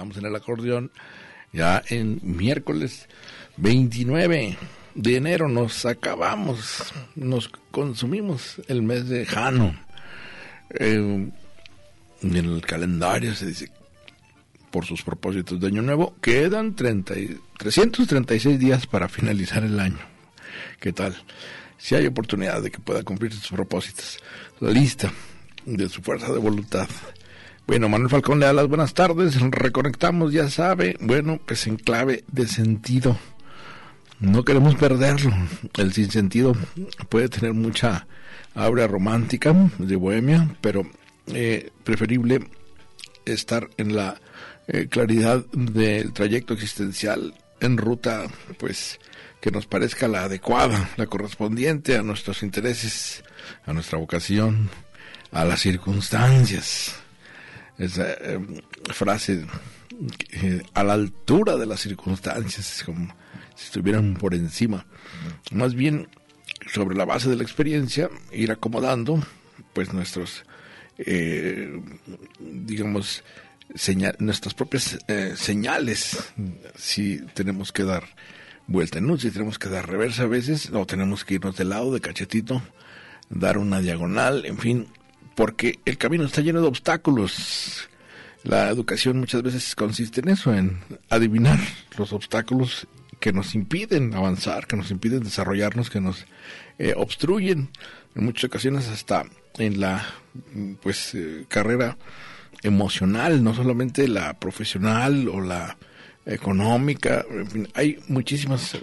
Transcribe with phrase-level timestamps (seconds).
[0.00, 0.90] Quedamos en el acordeón.
[1.52, 3.06] Ya en miércoles
[3.58, 4.56] 29
[4.94, 9.78] de enero nos acabamos, nos consumimos el mes de Jano.
[10.70, 11.28] Eh,
[12.22, 13.70] en el calendario se dice,
[14.70, 19.98] por sus propósitos de Año Nuevo, quedan 30, y- 336 días para finalizar el año.
[20.80, 21.14] ¿Qué tal?
[21.76, 24.18] Si hay oportunidad de que pueda cumplir sus propósitos,
[24.60, 25.12] la lista
[25.66, 26.88] de su fuerza de voluntad.
[27.70, 32.24] Bueno, Manuel Falcón le da las buenas tardes, reconectamos, ya sabe, bueno, pues en clave
[32.26, 33.16] de sentido.
[34.18, 35.32] No queremos perderlo.
[35.76, 36.56] El sinsentido
[37.08, 38.08] puede tener mucha
[38.56, 40.82] aura romántica de bohemia, pero
[41.28, 42.44] eh, preferible
[43.24, 44.20] estar en la
[44.66, 48.26] eh, claridad del trayecto existencial en ruta,
[48.58, 48.98] pues
[49.40, 53.22] que nos parezca la adecuada, la correspondiente a nuestros intereses,
[53.64, 54.68] a nuestra vocación,
[55.30, 57.00] a las circunstancias.
[57.80, 58.38] Esa eh,
[58.92, 59.46] frase
[60.32, 63.08] eh, a la altura de las circunstancias, como
[63.56, 64.86] si estuvieran por encima.
[65.50, 66.08] Más bien,
[66.72, 69.22] sobre la base de la experiencia, ir acomodando,
[69.72, 70.44] pues nuestros,
[70.98, 71.80] eh,
[72.38, 73.24] digamos,
[73.74, 76.18] señal- nuestras propias eh, señales,
[76.76, 78.04] si tenemos que dar
[78.66, 81.64] vuelta en luz, si tenemos que dar reversa a veces, o tenemos que irnos de
[81.64, 82.62] lado, de cachetito,
[83.30, 84.86] dar una diagonal, en fin,
[85.40, 87.88] porque el camino está lleno de obstáculos.
[88.42, 91.58] La educación muchas veces consiste en eso, en adivinar
[91.96, 92.86] los obstáculos
[93.20, 96.26] que nos impiden avanzar, que nos impiden desarrollarnos, que nos
[96.78, 97.70] eh, obstruyen,
[98.14, 99.24] en muchas ocasiones hasta
[99.56, 100.04] en la
[100.82, 101.96] pues eh, carrera
[102.62, 105.78] emocional, no solamente la profesional o la
[106.26, 108.76] económica, en fin, hay muchísimas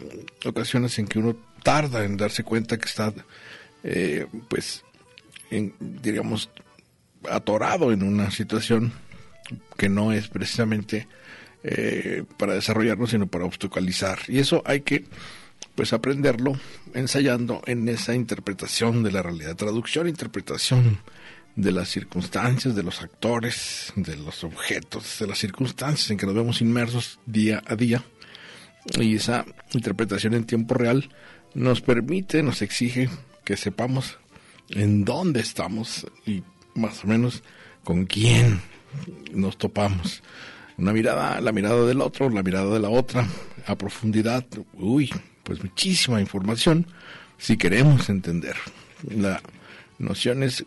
[0.44, 3.14] ocasiones en que uno tarda en darse cuenta que está
[3.84, 4.84] eh, pues
[5.52, 6.50] en, diríamos
[7.30, 8.94] atorado en una situación
[9.78, 11.08] que no es precisamente
[11.64, 14.20] eh, para desarrollarnos sino para obstaculizar.
[14.28, 15.06] Y eso hay que
[15.76, 16.60] pues aprenderlo
[16.94, 19.56] ensayando en esa interpretación de la realidad.
[19.56, 21.00] Traducción interpretación
[21.56, 26.36] de las circunstancias de los actores de los objetos de las circunstancias en que nos
[26.36, 28.04] vemos inmersos día a día.
[29.00, 31.10] Y esa interpretación en tiempo real
[31.54, 33.10] nos permite nos exige
[33.44, 34.18] que sepamos
[34.70, 36.44] en dónde estamos y
[36.76, 37.44] más o menos
[37.84, 38.62] con quién
[39.34, 40.22] nos topamos.
[40.78, 43.28] Una mirada, la mirada del otro, la mirada de la otra,
[43.66, 45.12] a profundidad, uy,
[45.44, 46.88] pues muchísima información
[47.38, 48.56] si queremos entender.
[49.10, 49.42] La
[49.98, 50.66] noción es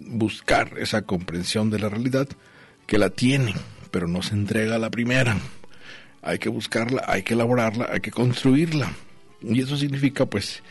[0.00, 2.28] buscar esa comprensión de la realidad
[2.86, 3.54] que la tiene,
[3.90, 5.36] pero no se entrega a la primera.
[6.22, 8.92] Hay que buscarla, hay que elaborarla, hay que construirla.
[9.40, 10.62] Y eso significa, pues,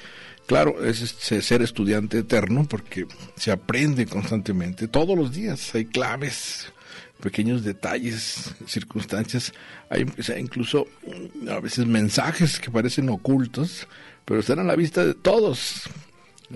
[0.52, 3.08] Claro, es este ser estudiante eterno porque
[3.38, 6.74] se aprende constantemente, todos los días hay claves,
[7.22, 9.54] pequeños detalles, circunstancias,
[9.90, 10.06] hay
[10.38, 13.88] incluso mm, a veces mensajes que parecen ocultos,
[14.26, 15.84] pero están a la vista de todos.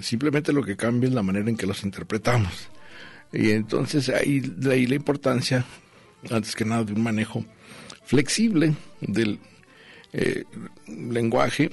[0.02, 2.68] Simplemente lo que cambia es la manera en que los interpretamos.
[3.32, 5.64] Y entonces ahí, de ahí la importancia,
[6.30, 7.46] antes que nada, de un manejo
[8.04, 9.40] flexible del
[10.12, 10.44] eh,
[10.86, 11.72] lenguaje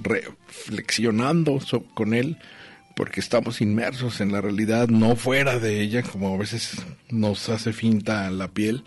[0.00, 1.60] reflexionando
[1.94, 2.38] con él,
[2.96, 7.72] porque estamos inmersos en la realidad, no fuera de ella, como a veces nos hace
[7.72, 8.84] finta la piel,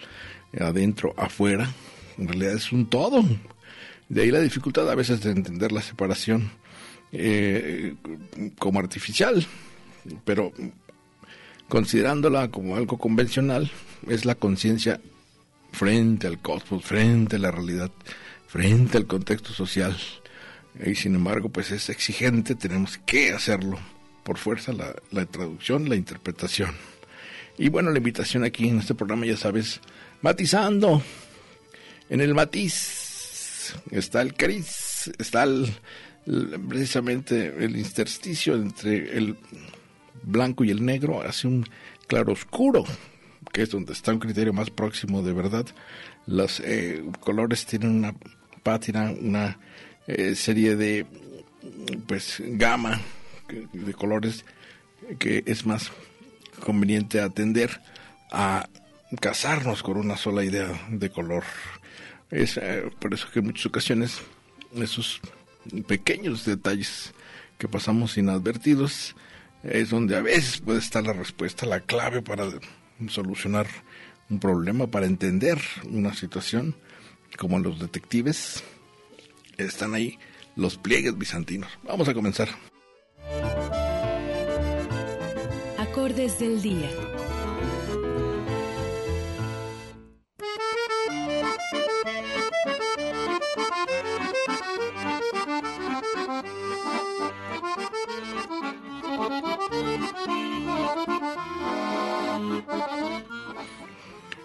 [0.60, 1.72] adentro, afuera.
[2.18, 3.24] En realidad es un todo.
[4.10, 6.52] De ahí la dificultad a veces de entender la separación
[7.12, 7.96] eh,
[8.60, 9.46] como artificial,
[10.24, 10.52] pero
[11.68, 13.72] considerándola como algo convencional,
[14.08, 15.00] es la conciencia
[15.72, 17.92] frente al cosmos, frente a la realidad,
[18.48, 19.96] frente al contexto social.
[20.84, 23.80] Y sin embargo, pues es exigente, tenemos que hacerlo
[24.24, 26.72] por fuerza, la, la traducción, la interpretación.
[27.58, 29.80] Y bueno, la invitación aquí en este programa, ya sabes,
[30.22, 31.02] matizando.
[32.10, 35.74] En el matiz está el cariz, está el,
[36.68, 39.38] precisamente el intersticio entre el
[40.24, 41.66] blanco y el negro, hace un
[42.08, 42.84] claro oscuro,
[43.54, 45.66] que es donde está un criterio más próximo de verdad,
[46.26, 48.16] los eh, colores tienen una
[48.64, 49.60] pátina, una
[50.08, 51.06] eh, serie de
[52.08, 53.02] pues gama
[53.74, 54.46] de colores
[55.20, 55.92] que es más
[56.60, 57.82] conveniente atender
[58.32, 58.68] a
[59.20, 61.44] casarnos con una sola idea de color.
[62.32, 64.22] Es eh, por eso que en muchas ocasiones
[64.76, 65.22] esos
[65.88, 67.14] pequeños detalles
[67.58, 69.16] que pasamos inadvertidos
[69.64, 72.48] es donde a veces puede estar la respuesta, la clave para
[73.08, 73.68] solucionar
[74.30, 75.60] un problema, para entender
[75.90, 76.76] una situación,
[77.38, 78.64] como los detectives
[79.58, 80.20] están ahí
[80.56, 81.70] los pliegues bizantinos.
[81.84, 82.50] Vamos a comenzar.
[85.78, 86.90] Acordes del día.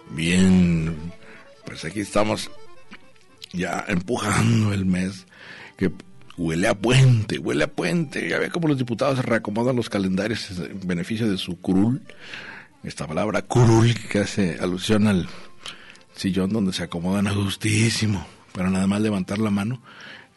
[0.09, 1.13] Bien,
[1.65, 2.51] pues aquí estamos
[3.53, 5.25] ya empujando el mes
[5.77, 5.91] que
[6.37, 8.27] huele a puente, huele a puente.
[8.27, 12.01] Ya ve cómo los diputados se reacomodan los calendarios en beneficio de su curul.
[12.83, 15.27] Esta palabra curul que hace alusión al
[16.15, 19.81] sillón donde se acomodan a justísimo para nada más levantar la mano.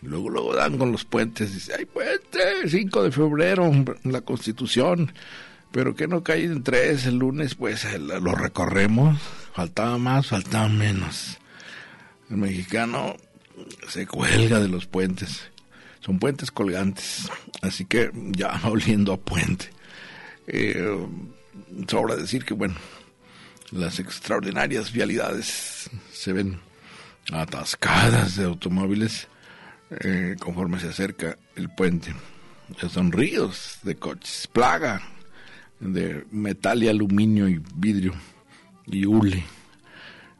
[0.03, 1.55] Luego, luego dan con los puentes.
[1.55, 3.71] Dice, hay puente, 5 de febrero,
[4.05, 5.13] la constitución.
[5.73, 9.19] Pero que no cae en tres el lunes, pues lo recorremos.
[9.55, 11.39] Faltaba más, faltaba menos.
[12.31, 13.17] El mexicano
[13.89, 15.51] se cuelga de los puentes.
[16.01, 17.31] Son puentes colgantes,
[17.63, 19.71] así que ya va oliendo a puente.
[20.47, 21.07] Eh,
[21.89, 22.75] sobra decir que, bueno,
[23.71, 26.61] las extraordinarias vialidades se ven
[27.33, 29.29] atascadas de automóviles
[30.01, 32.15] eh, conforme se acerca el puente.
[32.91, 35.03] Son ríos de coches, plaga
[35.81, 38.15] de metal y aluminio y vidrio
[38.87, 39.45] y hule.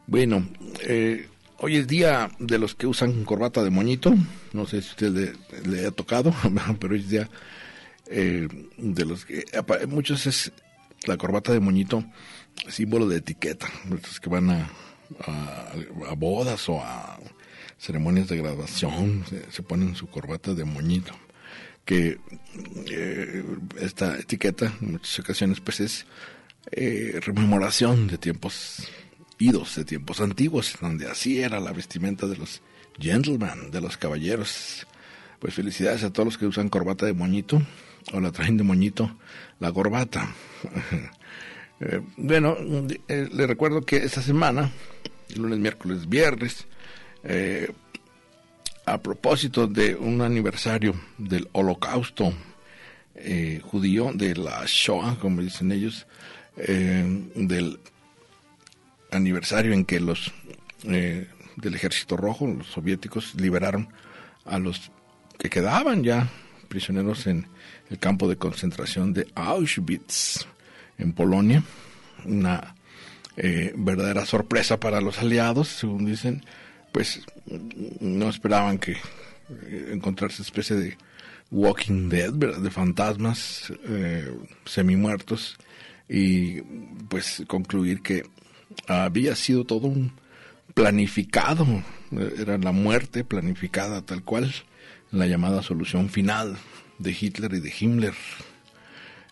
[0.07, 0.47] Bueno,
[0.83, 1.29] eh,
[1.65, 4.15] hoy es día de los que usan corbata de moñito.
[4.53, 5.35] No sé si usted
[5.65, 6.35] le, ha tocado,
[6.79, 7.31] pero hoy es día
[8.07, 9.45] eh, de los que.
[9.89, 10.53] Muchos es
[11.07, 12.05] la corbata de moñito
[12.69, 13.67] símbolo de etiqueta.
[13.89, 14.71] Los que van a,
[15.27, 17.19] a, bodas o a
[17.79, 21.15] ceremonias de graduación se, ponen su corbata de moñito.
[21.87, 22.19] Que
[22.91, 23.45] eh,
[23.81, 26.07] esta etiqueta en muchas ocasiones pues es
[26.73, 28.87] eh, rememoración de tiempos
[29.39, 32.63] idos, de tiempos antiguos, donde así era la vestimenta de los
[32.99, 34.87] gentlemen, de los caballeros.
[35.39, 37.61] Pues felicidades a todos los que usan corbata de moñito
[38.13, 39.17] o la traen de moñito
[39.61, 40.29] la corbata.
[41.81, 42.57] Eh, bueno,
[43.09, 44.71] eh, le recuerdo que esta semana,
[45.35, 46.69] lunes, miércoles, viernes,
[48.87, 52.33] a propósito de un aniversario del holocausto
[53.63, 56.07] judío, de la Shoah, como dicen ellos,
[56.57, 57.05] eh,
[57.35, 57.81] del
[59.15, 60.33] aniversario en que los
[60.85, 63.89] eh, del ejército rojo, los soviéticos, liberaron
[64.45, 64.91] a los
[65.39, 66.29] que quedaban ya
[66.69, 67.47] prisioneros en
[67.91, 70.47] el campo de concentración de Auschwitz,
[70.99, 71.63] en Polonia.
[72.25, 72.75] Una
[73.37, 76.45] eh, verdadera sorpresa para los aliados, según dicen,
[76.93, 77.23] pues
[78.01, 78.97] no esperaban que
[79.91, 80.97] encontrarse especie de
[81.51, 83.73] Walking Dead, de fantasmas
[84.65, 85.57] semi muertos
[86.09, 86.61] y
[87.09, 88.25] pues concluir que
[88.87, 90.13] había sido todo un
[90.75, 91.67] planificado,
[92.39, 94.53] era la muerte planificada tal cual,
[95.11, 96.57] la llamada solución final
[96.99, 98.15] de Hitler y de Himmler,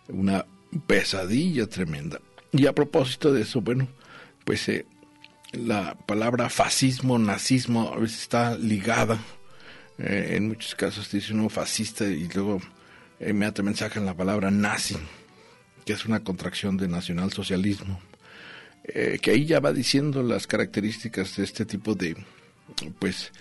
[0.07, 0.45] una
[0.87, 2.19] pesadilla tremenda.
[2.51, 3.87] Y a propósito de eso, bueno,
[4.45, 4.85] pues eh,
[5.51, 9.19] la palabra fascismo, nazismo a veces está ligada,
[9.97, 12.61] eh, en muchos casos dice uno fascista y luego
[13.19, 14.97] inmediatamente sacan la palabra nazi
[15.85, 17.99] que es una contracción de nacionalsocialismo,
[18.85, 22.17] eh, que ahí ya va diciendo las características de este tipo de
[22.99, 23.31] pues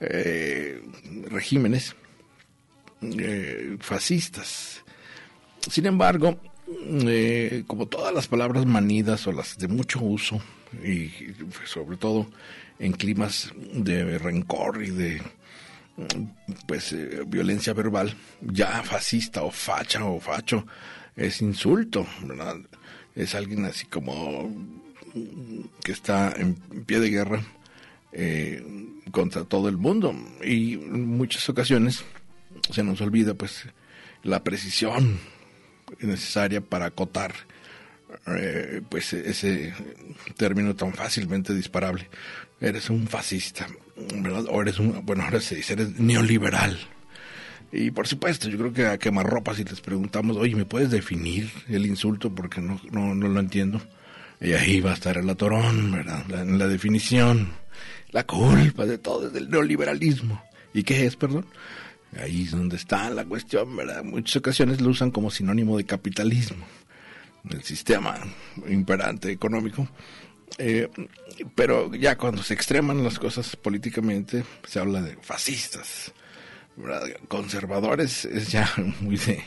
[0.00, 0.82] eh,
[1.30, 1.94] regímenes
[3.02, 4.82] eh, fascistas.
[5.70, 6.38] Sin embargo,
[7.66, 10.40] como todas las palabras manidas o las de mucho uso,
[10.84, 11.10] y
[11.66, 12.30] sobre todo
[12.78, 15.22] en climas de rencor y de
[16.66, 16.94] pues
[17.26, 20.66] violencia verbal, ya fascista o facha o facho,
[21.16, 22.56] es insulto, ¿verdad?
[23.18, 24.48] Es alguien así como
[25.82, 27.42] que está en pie de guerra
[28.12, 28.64] eh,
[29.10, 30.14] contra todo el mundo.
[30.40, 32.04] Y en muchas ocasiones
[32.70, 33.64] se nos olvida pues
[34.22, 35.18] la precisión
[36.00, 37.34] necesaria para acotar
[38.28, 39.74] eh, pues ese
[40.36, 42.08] término tan fácilmente disparable.
[42.60, 43.66] Eres un fascista
[44.14, 44.44] ¿verdad?
[44.48, 46.78] o eres un bueno ahora se dice eres neoliberal
[47.72, 51.50] y por supuesto, yo creo que a quemarropa si les preguntamos, oye, ¿me puedes definir
[51.68, 52.34] el insulto?
[52.34, 53.80] Porque no, no, no lo entiendo.
[54.40, 56.24] Y ahí va a estar el atorón, ¿verdad?
[56.28, 57.52] La, la definición,
[58.10, 60.42] la culpa de todo es del neoliberalismo.
[60.72, 61.46] ¿Y qué es, perdón?
[62.16, 64.02] Ahí es donde está la cuestión, ¿verdad?
[64.02, 66.64] muchas ocasiones lo usan como sinónimo de capitalismo,
[67.50, 68.16] el sistema
[68.66, 69.86] imperante económico.
[70.56, 70.88] Eh,
[71.54, 76.12] pero ya cuando se extreman las cosas políticamente, se habla de fascistas,
[77.28, 78.70] conservadores, es ya
[79.00, 79.42] muy de,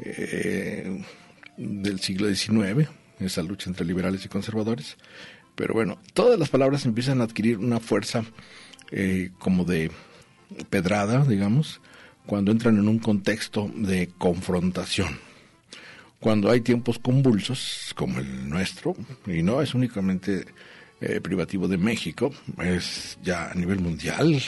[0.00, 1.04] eh,
[1.56, 2.88] del siglo XIX,
[3.20, 4.96] esa lucha entre liberales y conservadores.
[5.54, 8.24] Pero bueno, todas las palabras empiezan a adquirir una fuerza
[8.92, 9.90] eh, como de
[10.70, 11.80] pedrada, digamos,
[12.26, 15.18] cuando entran en un contexto de confrontación.
[16.20, 18.94] Cuando hay tiempos convulsos, como el nuestro,
[19.26, 20.46] y no es únicamente
[21.00, 24.40] eh, privativo de México, es ya a nivel mundial,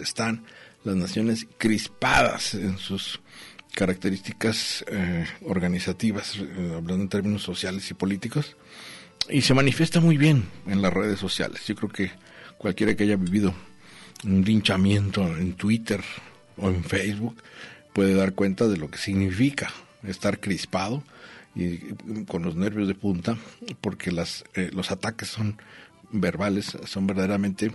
[0.00, 0.44] están
[0.84, 3.20] las naciones crispadas en sus
[3.74, 8.56] características eh, organizativas, eh, hablando en términos sociales y políticos,
[9.28, 11.66] y se manifiesta muy bien en las redes sociales.
[11.66, 12.10] Yo creo que
[12.58, 13.54] cualquiera que haya vivido
[14.24, 16.02] un linchamiento en Twitter
[16.56, 17.36] o en Facebook
[17.92, 19.72] puede dar cuenta de lo que significa
[20.02, 21.02] estar crispado
[21.54, 21.78] y
[22.26, 23.36] con los nervios de punta
[23.80, 25.58] porque las, eh, los ataques son
[26.10, 27.72] verbales, son verdaderamente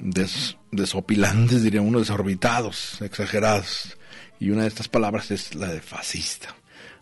[0.00, 3.96] desopilantes, diría uno, desorbitados, exagerados.
[4.38, 6.54] Y una de estas palabras es la de fascista.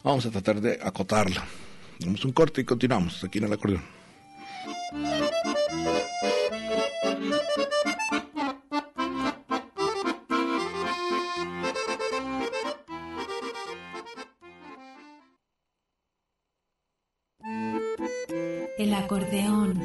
[0.02, 1.44] Vamos a tratar de acotarla.
[2.00, 3.84] Damos un corte y continuamos aquí en el acordeón.
[18.78, 19.84] El acordeón.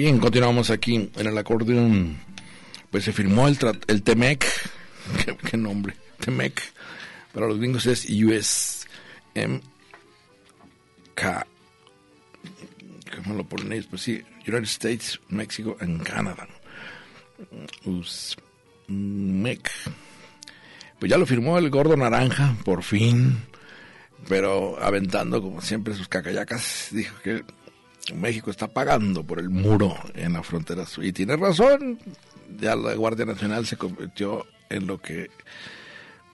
[0.00, 2.16] Bien, continuamos aquí en el acordeón.
[2.90, 4.46] Pues se firmó el, el TEMEC.
[5.50, 5.94] ¿Qué, nombre?
[6.24, 6.58] TEMEC.
[7.34, 8.86] Para los gringos es USMK.
[13.14, 13.88] ¿Cómo lo ellos?
[13.90, 16.48] Pues sí, United States, México and Canada.
[17.84, 19.70] USMEC.
[20.98, 23.42] Pues ya lo firmó el gordo naranja, por fin.
[24.30, 26.88] Pero aventando, como siempre, sus cacayacas.
[26.90, 27.44] Dijo que
[28.14, 31.04] México está pagando por el muro en la frontera sur.
[31.04, 31.98] Y tiene razón,
[32.58, 35.30] ya la Guardia Nacional se convirtió en lo que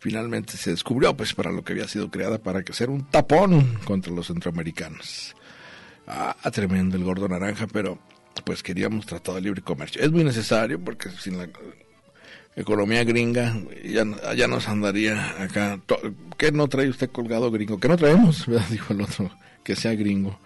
[0.01, 3.79] finalmente se descubrió, pues para lo que había sido creada, para que ser un tapón
[3.85, 5.35] contra los centroamericanos.
[6.07, 7.99] Ah, tremendo el gordo naranja, pero
[8.45, 10.01] pues queríamos tratado de libre comercio.
[10.03, 11.49] Es muy necesario porque sin la
[12.55, 14.05] economía gringa ya,
[14.35, 15.81] ya nos andaría acá.
[16.39, 17.81] ¿Qué no trae usted colgado gringo?
[17.81, 18.47] ¿Qué no traemos?
[18.71, 19.31] Dijo el otro,
[19.65, 20.39] que sea gringo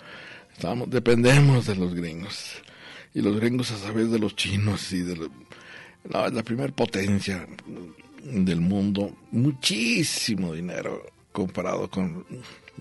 [0.86, 2.62] dependemos de los gringos.
[3.14, 5.28] Y los gringos a través de los chinos y de
[6.04, 7.46] la primera potencia
[8.22, 9.16] del mundo.
[9.32, 12.24] Muchísimo dinero comparado con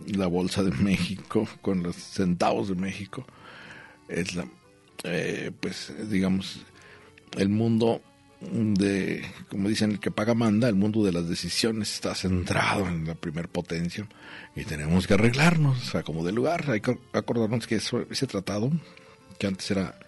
[0.07, 3.25] la bolsa de México, con los centavos de México.
[4.07, 4.47] Es la,
[5.03, 6.61] eh, pues, digamos,
[7.37, 8.01] el mundo
[8.41, 13.05] de, como dicen, el que paga manda, el mundo de las decisiones está centrado en
[13.05, 14.07] la primer potencia
[14.55, 16.69] y tenemos que arreglarnos a como de lugar.
[16.69, 18.71] Hay que acordarnos que ese tratado,
[19.37, 19.99] que antes era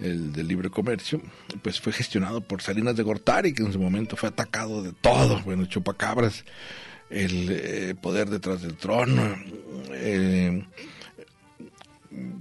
[0.00, 1.20] el del libre comercio,
[1.62, 5.40] pues fue gestionado por Salinas de Gortari, que en su momento fue atacado de todo,
[5.44, 6.44] bueno, chupacabras,
[7.10, 9.36] el eh, poder detrás del trono,
[9.92, 10.64] eh,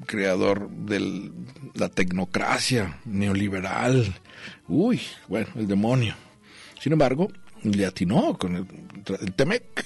[0.05, 1.31] creador de
[1.75, 4.15] la tecnocracia neoliberal,
[4.67, 6.15] uy, bueno, el demonio.
[6.79, 7.31] Sin embargo,
[7.63, 9.85] le atinó con el, Temec.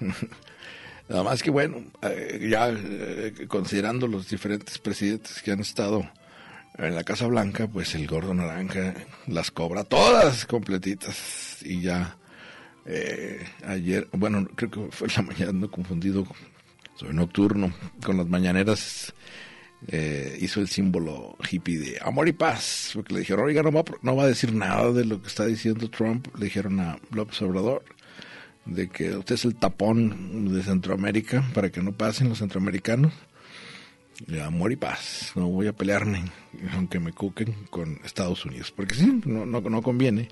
[1.08, 6.06] Nada más que bueno, eh, ya eh, considerando los diferentes presidentes que han estado
[6.76, 8.94] en la Casa Blanca, pues el gordo naranja
[9.26, 12.18] las cobra todas completitas y ya
[12.84, 16.26] eh, ayer, bueno, creo que fue la mañana, no confundido,
[16.98, 17.72] soy nocturno.
[18.04, 19.14] Con las mañaneras
[19.86, 23.84] eh, hizo el símbolo hippie de amor y paz, porque le dijeron, oiga, no va,
[24.02, 26.26] no va a decir nada de lo que está diciendo Trump.
[26.36, 27.84] Le dijeron a López Obrador
[28.64, 33.12] de que usted es el tapón de Centroamérica para que no pasen los centroamericanos.
[34.44, 36.24] Amor y paz, no voy a pelearme,
[36.72, 40.28] aunque me cuquen con Estados Unidos, porque sí, no, no, no conviene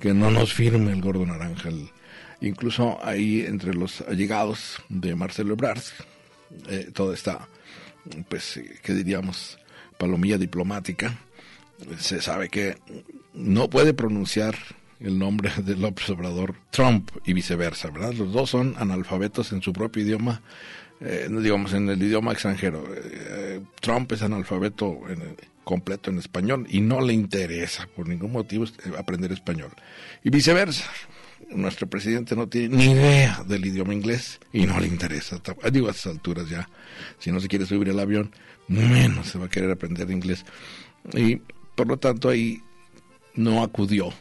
[0.00, 1.68] que no nos firme el gordo naranja.
[2.40, 5.82] Incluso ahí entre los allegados de Marcelo Ebrard,
[6.68, 7.48] eh, toda esta,
[8.28, 9.58] pues, que diríamos,
[9.98, 11.18] palomilla diplomática,
[11.98, 12.76] se sabe que
[13.34, 14.56] no puede pronunciar
[15.00, 18.14] el nombre de López Obrador Trump y viceversa, ¿verdad?
[18.14, 20.42] Los dos son analfabetos en su propio idioma,
[21.00, 22.84] eh, digamos en el idioma extranjero.
[22.94, 25.36] Eh, Trump es analfabeto en
[25.68, 28.64] completo en español y no le interesa por ningún motivo
[28.96, 29.70] aprender español.
[30.24, 30.90] Y viceversa.
[31.50, 35.40] Nuestro presidente no tiene ni idea del idioma inglés y no le interesa.
[35.72, 36.68] Digo, a estas alturas ya,
[37.18, 38.32] si no se quiere subir el avión,
[38.68, 40.44] menos se va a querer aprender inglés.
[41.14, 41.36] Y
[41.74, 42.62] por lo tanto ahí
[43.34, 44.12] no acudió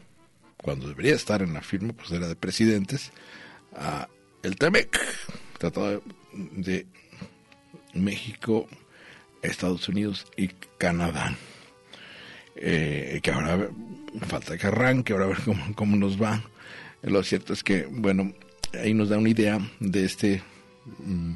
[0.57, 3.11] cuando debería estar en la firma, pues era de presidentes,
[3.75, 4.07] a
[4.43, 4.99] el TEMEC,
[5.57, 6.01] Tratado
[6.33, 6.85] de
[7.93, 8.67] México,
[9.41, 11.35] Estados Unidos y Canadá.
[12.55, 13.69] Eh, que ahora
[14.27, 16.43] falta que arranque, ahora a ver cómo, cómo nos va.
[17.01, 18.33] Lo cierto es que, bueno,
[18.73, 20.43] ahí nos da una idea de este...
[20.99, 21.33] Mm,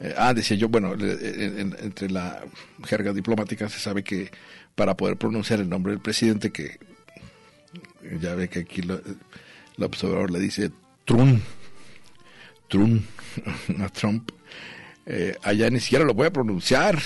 [0.00, 2.42] eh, ah, decía yo, bueno, entre la
[2.84, 4.30] jerga diplomática se sabe que
[4.74, 6.78] para poder pronunciar el nombre del presidente, que
[8.20, 10.70] ya ve que aquí lo, el observador le dice
[11.04, 11.42] Trump,
[12.68, 13.04] Trump
[13.78, 14.30] a Trump.
[15.06, 16.98] Eh, allá ni siquiera lo voy a pronunciar.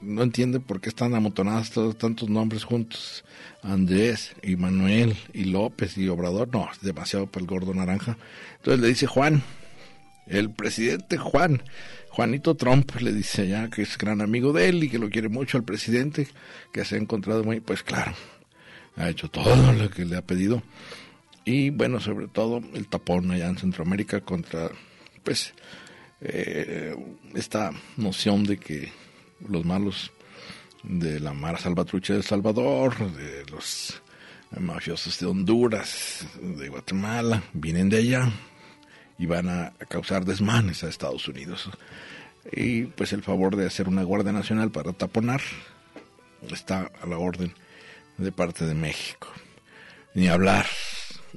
[0.00, 3.24] No entiende por qué están amontonados todos tantos nombres juntos.
[3.62, 6.48] Andrés y Manuel y López y Obrador.
[6.52, 8.16] No, es demasiado para el gordo naranja.
[8.56, 9.42] Entonces le dice Juan,
[10.26, 11.62] el presidente Juan,
[12.10, 15.28] Juanito Trump, le dice allá que es gran amigo de él y que lo quiere
[15.28, 16.28] mucho al presidente,
[16.72, 18.12] que se ha encontrado muy, pues claro,
[18.96, 20.62] ha hecho todo lo que le ha pedido.
[21.44, 24.70] Y bueno, sobre todo el tapón allá en Centroamérica contra,
[25.24, 25.54] pues,
[26.24, 26.96] eh,
[27.34, 28.92] esta noción de que
[29.48, 30.12] los malos
[30.82, 34.00] de la Mara Salvatrucha de El Salvador, de los
[34.58, 38.30] mafiosos de Honduras, de Guatemala, vienen de allá
[39.18, 41.70] y van a causar desmanes a Estados Unidos.
[42.50, 45.40] Y pues el favor de hacer una Guardia Nacional para taponar
[46.50, 47.54] está a la orden
[48.18, 49.28] de parte de México.
[50.14, 50.66] Ni hablar,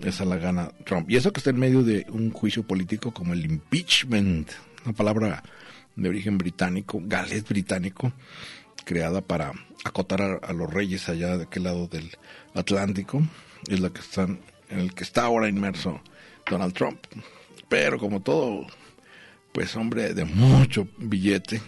[0.04, 1.10] esa la gana Trump.
[1.10, 4.50] Y eso que está en medio de un juicio político como el impeachment,
[4.86, 5.44] una palabra
[5.96, 8.14] de origen británico, galés británico,
[8.84, 9.52] creada para
[9.84, 12.12] acotar a, los reyes allá de aquel lado del
[12.54, 13.22] Atlántico,
[13.68, 16.02] es la que están, en el que está ahora inmerso
[16.50, 17.00] Donald Trump.
[17.68, 18.68] Pero como todo,
[19.52, 21.62] pues hombre de mucho billete,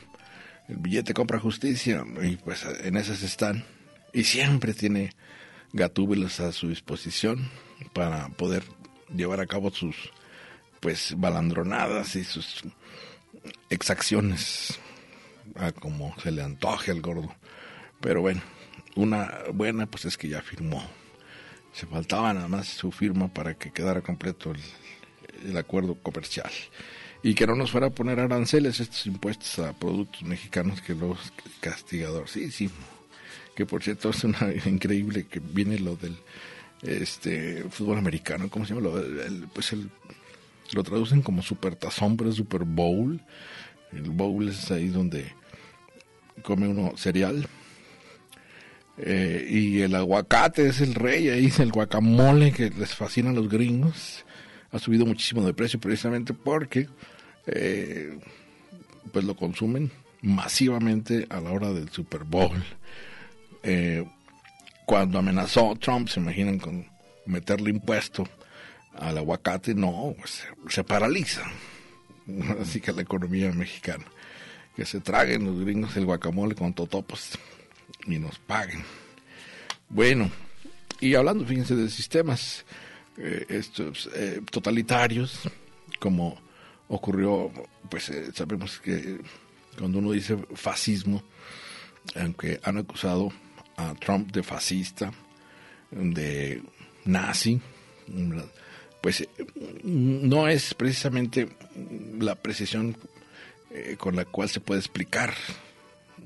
[0.67, 3.65] el billete compra justicia y pues en esas están
[4.13, 5.11] y siempre tiene
[5.73, 7.49] gatúbelos a su disposición
[7.93, 8.63] para poder
[9.15, 9.95] llevar a cabo sus
[10.79, 12.63] pues balandronadas y sus
[13.69, 14.79] exacciones
[15.55, 17.33] a como se le antoje al gordo.
[18.01, 18.41] Pero bueno,
[18.95, 20.83] una buena pues es que ya firmó.
[21.73, 24.61] Se faltaba nada más su firma para que quedara completo el,
[25.49, 26.51] el acuerdo comercial
[27.23, 31.33] y que no nos fuera a poner aranceles estos impuestos a productos mexicanos que los
[31.59, 32.29] castigador.
[32.29, 32.69] Sí, sí,
[33.55, 36.17] que por cierto es una increíble que viene lo del
[36.83, 38.89] este fútbol americano, ¿cómo se llama?
[38.89, 39.89] Lo, pues el,
[40.73, 43.21] lo traducen como super tazón, pero es super bowl.
[43.93, 45.31] El bowl es ahí donde
[46.41, 47.47] come uno cereal.
[48.97, 53.33] Eh, y el aguacate es el rey, ahí es el guacamole que les fascina a
[53.33, 54.25] los gringos.
[54.71, 56.87] Ha subido muchísimo de precio precisamente porque
[57.45, 58.17] eh,
[59.11, 62.63] pues lo consumen masivamente a la hora del Super Bowl.
[63.63, 64.03] Eh,
[64.85, 66.85] cuando amenazó Trump, se imaginan con
[67.25, 68.27] meterle impuesto
[68.99, 70.15] al aguacate, no,
[70.69, 71.43] se, paraliza.
[72.61, 74.05] Así que la economía mexicana,
[74.75, 77.37] que se traguen los gringos el guacamole con totopos
[78.05, 78.83] y nos paguen.
[79.89, 80.29] Bueno,
[80.99, 82.65] y hablando, fíjense, de sistemas
[83.17, 85.49] eh, estos eh, totalitarios,
[85.99, 86.39] como
[86.89, 87.51] ocurrió,
[87.89, 89.19] pues sabemos que
[89.77, 91.23] cuando uno dice fascismo,
[92.15, 93.31] aunque han acusado
[93.75, 95.11] a Trump de fascista,
[95.91, 96.61] de
[97.05, 97.61] nazi,
[99.01, 99.27] pues
[99.83, 101.49] no es precisamente
[102.19, 102.97] la precisión
[103.71, 105.33] eh, con la cual se puede explicar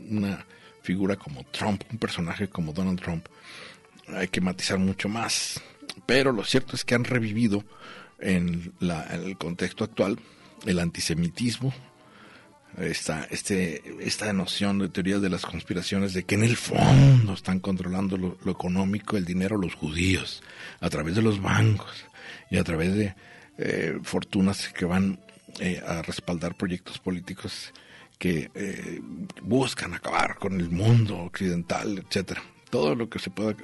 [0.10, 0.46] una
[0.82, 3.28] figura como Trump, un personaje como Donald Trump.
[4.08, 5.62] Hay que matizar mucho más.
[6.06, 7.64] Pero lo cierto es que han revivido
[8.20, 10.20] en, la, en el contexto actual
[10.66, 11.74] el antisemitismo,
[12.78, 17.60] esta, este, esta noción de teorías de las conspiraciones de que en el fondo están
[17.60, 20.42] controlando lo, económico, el dinero, los judíos,
[20.80, 22.06] a través de los bancos
[22.50, 23.16] y a través de
[23.58, 25.20] eh, fortunas que van
[25.60, 27.74] eh, a respaldar proyectos políticos
[28.18, 29.02] que eh,
[29.42, 32.42] buscan acabar con el mundo occidental, etcétera.
[32.70, 33.56] Todo lo que se pueda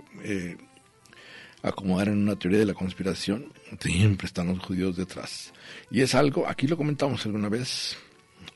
[1.61, 5.53] acomodar en una teoría de la conspiración, siempre están los judíos detrás.
[5.89, 7.97] Y es algo, aquí lo comentamos alguna vez,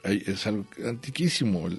[0.04, 1.70] es algo antiquísimo,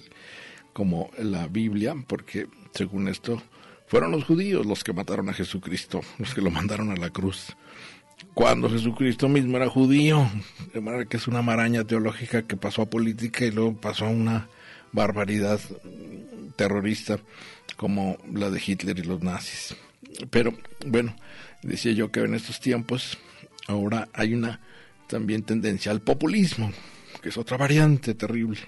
[0.73, 3.43] como la Biblia, porque según esto
[3.87, 7.55] fueron los judíos los que mataron a Jesucristo, los que lo mandaron a la cruz.
[8.35, 10.31] Cuando Jesucristo mismo era judío,
[10.73, 14.11] de manera que es una maraña teológica que pasó a política y luego pasó a
[14.11, 14.49] una
[14.93, 15.61] barbaridad
[16.57, 17.19] terrorista
[17.77, 19.77] como la de Hitler y los nazis.
[20.31, 20.55] Pero
[20.87, 21.15] bueno,
[21.63, 23.19] decía yo que en estos tiempos
[23.67, 24.61] ahora hay una
[25.09, 26.73] también tendencia al populismo,
[27.23, 28.61] que es otra variante terrible.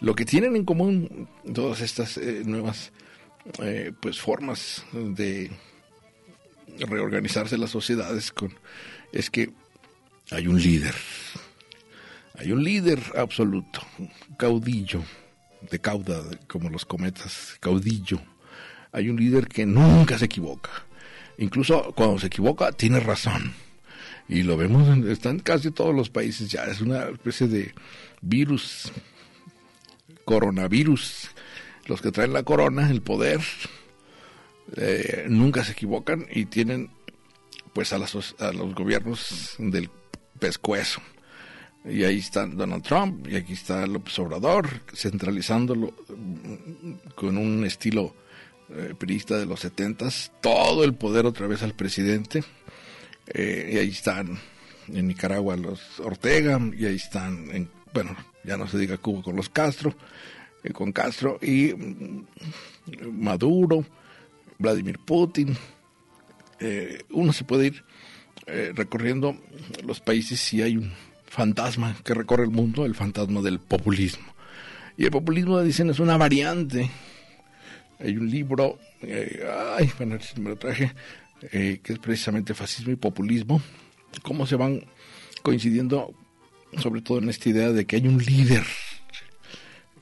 [0.00, 2.92] Lo que tienen en común todas estas eh, nuevas
[3.62, 5.50] eh, pues formas de
[6.78, 8.32] reorganizarse las sociedades
[9.12, 9.50] es que
[10.30, 10.94] hay un líder,
[12.34, 13.80] hay un líder absoluto,
[14.36, 15.02] caudillo,
[15.70, 18.20] de cauda, como los cometas, caudillo.
[18.92, 20.70] Hay un líder que nunca se equivoca.
[21.38, 23.54] Incluso cuando se equivoca, tiene razón
[24.28, 27.74] y lo vemos, en, está en casi todos los países ya, es una especie de
[28.20, 28.92] virus,
[30.24, 31.30] coronavirus,
[31.86, 33.40] los que traen la corona, el poder,
[34.76, 36.90] eh, nunca se equivocan y tienen
[37.72, 39.88] pues a, las, a los gobiernos del
[40.38, 41.00] pescuezo.
[41.84, 48.14] Y ahí está Donald Trump y aquí está López Obrador, centralizándolo mm, con un estilo
[48.68, 52.44] eh, de los setentas, todo el poder otra vez al presidente
[53.34, 54.38] eh, y ahí están
[54.88, 59.36] en Nicaragua los Ortega, y ahí están, en, bueno, ya no se diga Cuba con
[59.36, 59.94] los Castro,
[60.64, 62.26] eh, con Castro, y mm,
[63.12, 63.84] Maduro,
[64.58, 65.56] Vladimir Putin.
[66.60, 67.84] Eh, uno se puede ir
[68.74, 69.36] recorriendo
[69.84, 70.90] los países si hay un
[71.26, 74.24] fantasma que recorre el mundo, el fantasma del populismo.
[74.96, 76.90] Y el populismo, dicen, es una variante.
[78.00, 80.94] Hay un libro, ay, bueno, me lo traje,
[81.52, 83.62] eh, que es precisamente fascismo y populismo,
[84.22, 84.84] cómo se van
[85.42, 86.14] coincidiendo
[86.82, 88.64] sobre todo en esta idea de que hay un líder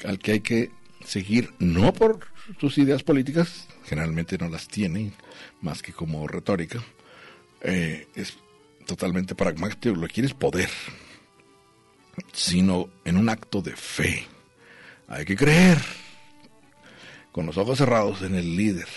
[0.05, 0.70] al que hay que
[1.05, 2.20] seguir, no por
[2.61, 5.12] sus ideas políticas, generalmente no las tienen,
[5.61, 6.83] más que como retórica,
[7.62, 8.38] eh, es
[8.87, 10.70] totalmente pragmático, lo que quiere es poder,
[12.33, 14.27] sino en un acto de fe.
[15.09, 15.79] Hay que creer
[17.31, 18.88] con los ojos cerrados en el líder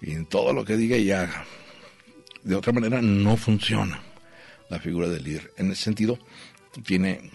[0.00, 1.44] y en todo lo que diga y haga.
[2.42, 4.02] De otra manera no funciona
[4.68, 5.52] la figura del líder.
[5.56, 6.18] En ese sentido,
[6.84, 7.30] tiene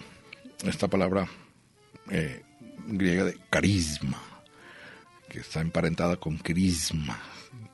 [0.64, 1.28] esta palabra
[2.10, 2.42] eh,
[2.86, 4.20] griega de carisma,
[5.28, 7.20] que está emparentada con crisma,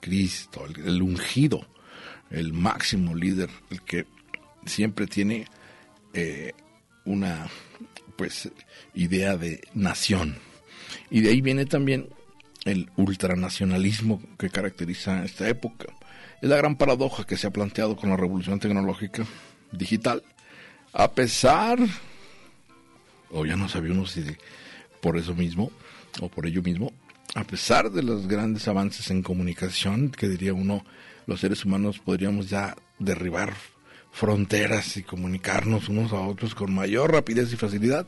[0.00, 1.66] Cristo, el, ungido,
[2.30, 4.06] el máximo líder, el que
[4.66, 5.46] siempre tiene
[6.12, 6.52] eh,
[7.04, 7.48] una
[8.16, 8.50] pues
[8.94, 10.36] idea de nación.
[11.10, 12.08] Y de ahí viene también
[12.64, 15.86] el ultranacionalismo que caracteriza esta época.
[16.40, 19.24] Es la gran paradoja que se ha planteado con la revolución tecnológica
[19.72, 20.22] digital.
[20.92, 21.78] A pesar,
[23.30, 24.24] o ya no sabía uno si
[25.00, 25.70] por eso mismo,
[26.20, 26.92] o por ello mismo,
[27.34, 30.84] a pesar de los grandes avances en comunicación, que diría uno,
[31.26, 33.54] los seres humanos podríamos ya derribar
[34.12, 38.06] fronteras y comunicarnos unos a otros con mayor rapidez y facilidad,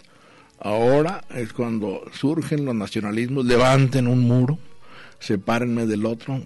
[0.64, 4.58] Ahora es cuando surgen los nacionalismos, levanten un muro,
[5.18, 6.42] sepárenme del otro,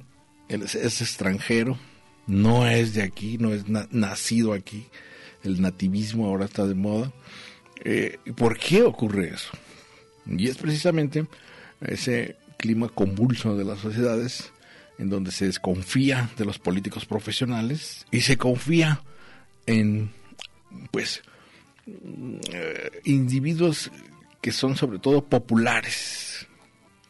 [0.48, 1.78] es, extranjero,
[2.26, 4.88] no es de aquí, no es nacido aquí,
[5.44, 7.12] el nativismo ahora está de moda.
[7.84, 9.52] Eh, ¿Por qué ocurre eso?
[10.26, 11.28] Y es precisamente
[11.80, 14.50] ese clima convulso de las sociedades
[14.98, 19.00] en donde se desconfía de los políticos profesionales y se confía
[19.66, 20.10] en
[20.90, 21.22] pues
[23.04, 23.90] individuos
[24.40, 26.46] que son sobre todo populares,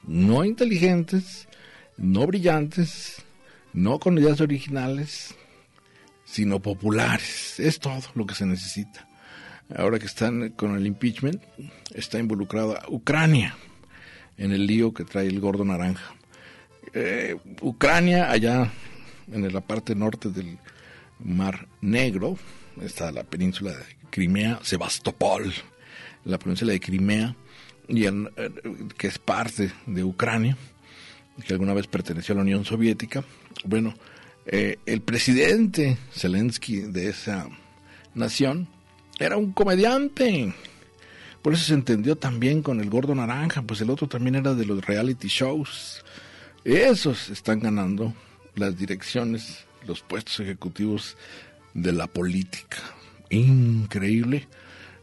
[0.06, 1.48] no inteligentes,
[1.96, 3.22] no brillantes,
[3.72, 5.34] no con ideas originales,
[6.24, 7.58] sino populares.
[7.60, 9.08] Es todo lo que se necesita.
[9.76, 11.42] Ahora que están con el impeachment,
[11.94, 13.56] está involucrada Ucrania
[14.38, 16.14] en el lío que trae el gordo naranja.
[16.94, 18.70] Eh, Ucrania, allá
[19.30, 20.58] en la parte norte del
[21.18, 22.38] Mar Negro,
[22.82, 25.52] está la península de Crimea, Sebastopol,
[26.24, 27.34] la provincia de Crimea,
[27.88, 28.04] y
[28.96, 30.56] que es parte de Ucrania,
[31.46, 33.24] que alguna vez perteneció a la Unión Soviética.
[33.64, 33.94] Bueno,
[34.46, 37.48] eh, el presidente Zelensky de esa
[38.14, 38.68] nación
[39.18, 40.54] era un comediante,
[41.42, 44.66] Por eso se entendió también con el gordo naranja, pues el otro también era de
[44.66, 46.04] los reality shows.
[46.64, 48.12] Esos están ganando
[48.54, 51.16] las direcciones, los puestos ejecutivos
[51.82, 52.78] de la política.
[53.30, 54.48] Increíble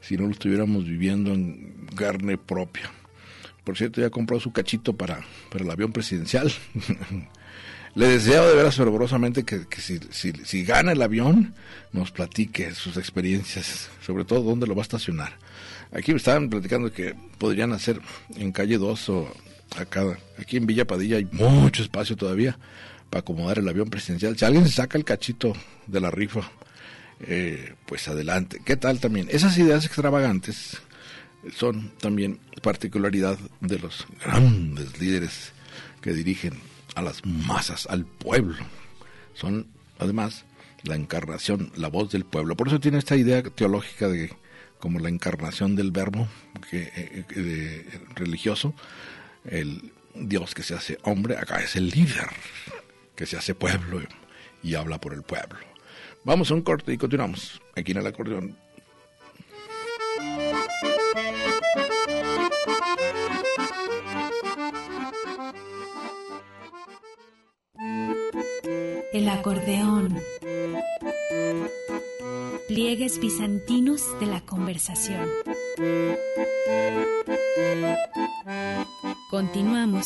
[0.01, 2.91] si no lo estuviéramos viviendo en carne propia.
[3.63, 6.51] Por cierto, ya compró su cachito para, para el avión presidencial.
[7.95, 11.55] Le deseo de veras fervorosamente que, si, si, gana el avión,
[11.93, 15.39] nos platique sus experiencias, sobre todo dónde lo va a estacionar.
[15.93, 18.01] Aquí me estaban platicando que podrían hacer
[18.35, 19.33] en calle 2 o
[19.77, 20.03] acá,
[20.37, 22.59] aquí en Villa Padilla hay mucho espacio todavía
[23.09, 24.37] para acomodar el avión presidencial.
[24.37, 25.53] Si alguien se saca el cachito
[25.87, 26.41] de la rifa,
[27.21, 28.61] eh, pues adelante.
[28.63, 29.27] ¿Qué tal también?
[29.31, 30.81] Esas ideas extravagantes
[31.55, 35.51] son también particularidad de los grandes líderes
[36.01, 36.53] que dirigen
[36.95, 38.63] a las masas, al pueblo.
[39.33, 39.67] Son,
[39.99, 40.45] además,
[40.83, 42.55] la encarnación, la voz del pueblo.
[42.55, 44.33] Por eso tiene esta idea teológica de
[44.79, 46.27] como la encarnación del verbo
[46.69, 48.73] que, eh, religioso,
[49.45, 52.29] el Dios que se hace hombre, acá es el líder
[53.15, 54.01] que se hace pueblo
[54.63, 55.74] y habla por el pueblo.
[56.25, 58.57] Vamos a un corte y continuamos aquí en el acordeón
[69.13, 70.19] El acordeón.
[72.67, 75.29] Pliegues bizantinos de la conversación.
[79.29, 80.05] Continuamos.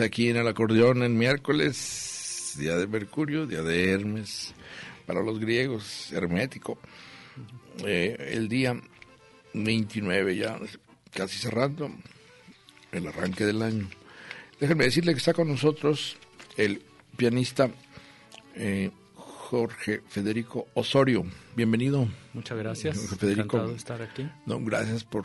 [0.00, 4.52] Aquí en el acordeón el miércoles, día de Mercurio, día de Hermes,
[5.06, 6.78] para los griegos, hermético.
[7.84, 8.80] Eh, el día
[9.52, 10.58] 29 ya,
[11.12, 11.90] casi cerrando
[12.90, 13.88] el arranque del año.
[14.58, 16.16] Déjenme decirle que está con nosotros
[16.56, 16.82] el
[17.16, 17.70] pianista
[18.56, 21.24] eh, Jorge Federico Osorio.
[21.54, 22.08] Bienvenido.
[22.32, 22.98] Muchas gracias.
[23.16, 23.42] Federico.
[23.42, 24.28] Encantado de estar aquí.
[24.46, 25.24] No, gracias por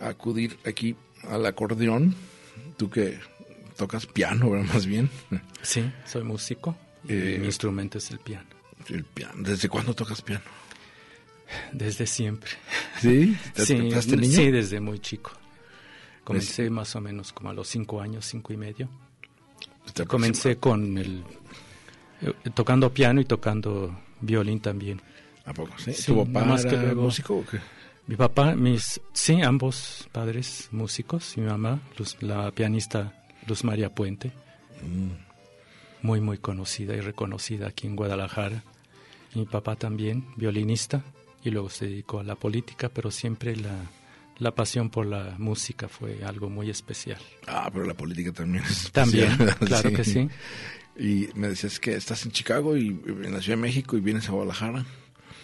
[0.00, 2.14] acudir aquí al acordeón
[2.76, 3.18] tú que
[3.76, 4.66] tocas piano, ¿verdad?
[4.74, 5.10] Más bien.
[5.62, 6.76] Sí, soy músico.
[7.08, 8.46] Eh, mi instrumento es el piano.
[8.88, 9.34] El piano.
[9.38, 10.44] ¿Desde cuándo tocas piano?
[11.72, 12.50] Desde siempre.
[13.00, 13.36] ¿Sí?
[13.54, 14.00] sí, niño?
[14.00, 15.32] sí, desde muy chico.
[16.24, 18.88] Comencé más o menos como a los cinco años, cinco y medio.
[20.06, 21.22] Comencé con el
[22.22, 25.02] eh, tocando piano y tocando violín también.
[25.44, 25.74] ¿A poco?
[25.76, 25.92] Sí.
[26.06, 27.60] ¿Tu papá era músico o qué?
[28.06, 31.80] Mi papá, mis, sí, ambos padres músicos, mi mamá,
[32.20, 34.32] la pianista Luz María Puente,
[34.82, 36.06] mm.
[36.06, 38.62] muy, muy conocida y reconocida aquí en Guadalajara.
[39.34, 41.02] mi papá también, violinista,
[41.42, 43.90] y luego se dedicó a la política, pero siempre la,
[44.38, 47.18] la pasión por la música fue algo muy especial.
[47.46, 49.36] Ah, pero la política también es especial.
[49.36, 50.28] También, claro que sí.
[50.96, 54.28] Y me decías que estás en Chicago y en la Ciudad de México y vienes
[54.28, 54.84] a Guadalajara.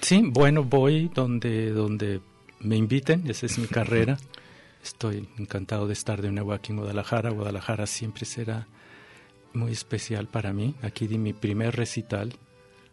[0.01, 2.21] Sí, bueno, voy donde, donde
[2.61, 4.19] me inviten, esa es mi carrera.
[4.83, 7.31] Estoy encantado de estar de nuevo aquí en Guadalajara.
[7.31, 8.67] Guadalajara siempre será
[9.53, 10.75] muy especial para mí.
[10.83, 12.35] Aquí di mi primer recital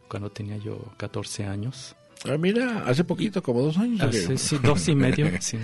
[0.07, 1.95] cuando tenía yo 14 años.
[2.25, 4.01] Ah, mira, hace poquito, como dos años.
[4.01, 5.57] Hace, sí, dos y medio, sí.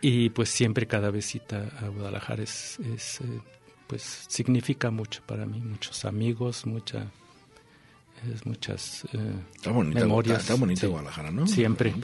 [0.00, 3.40] Y pues siempre cada visita a Guadalajara es, es eh,
[3.86, 7.10] pues significa mucho para mí, muchos amigos, mucha
[8.32, 9.18] es muchas eh,
[9.66, 10.40] memorias.
[10.40, 11.46] Está, bonita Guadalajara, ¿no?
[11.46, 11.94] Siempre.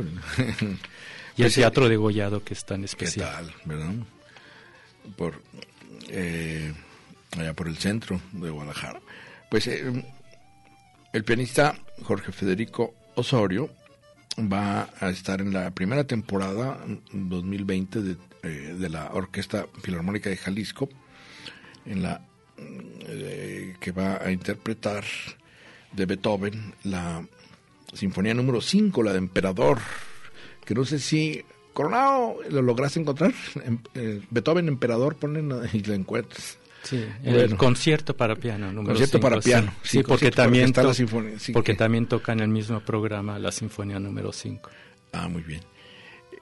[1.37, 3.47] y el teatro de Gollado que es tan especial.
[3.47, 3.95] ¿Qué tal, verdad?
[5.17, 5.43] Por,
[6.09, 6.73] eh,
[7.39, 9.01] allá por el centro de Guadalajara.
[9.51, 10.05] Pues eh,
[11.13, 13.71] el pianista Jorge Federico Osorio
[14.39, 16.79] va a estar en la primera temporada
[17.13, 18.17] 2020 de,
[18.75, 20.89] de la Orquesta Filarmónica de Jalisco,
[21.85, 22.23] en la
[23.81, 25.05] que va a interpretar
[25.93, 27.25] de Beethoven, la
[27.93, 29.79] sinfonía número 5, la de Emperador,
[30.65, 33.33] que no sé si Coronado lo lograste encontrar.
[33.65, 36.59] Em, eh, Beethoven Emperador, ponen y lo encuentras.
[36.83, 39.73] Sí, el concierto para piano número Concierto para piano.
[39.83, 40.73] Sí, porque también
[41.53, 44.71] porque también toca en el mismo programa la Sinfonía número 5.
[45.13, 45.61] Ah, muy bien.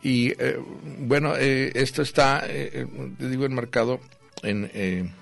[0.02, 0.58] Y eh,
[1.00, 2.86] bueno, eh, esto está, eh,
[3.18, 4.00] te digo, enmarcado
[4.42, 5.12] en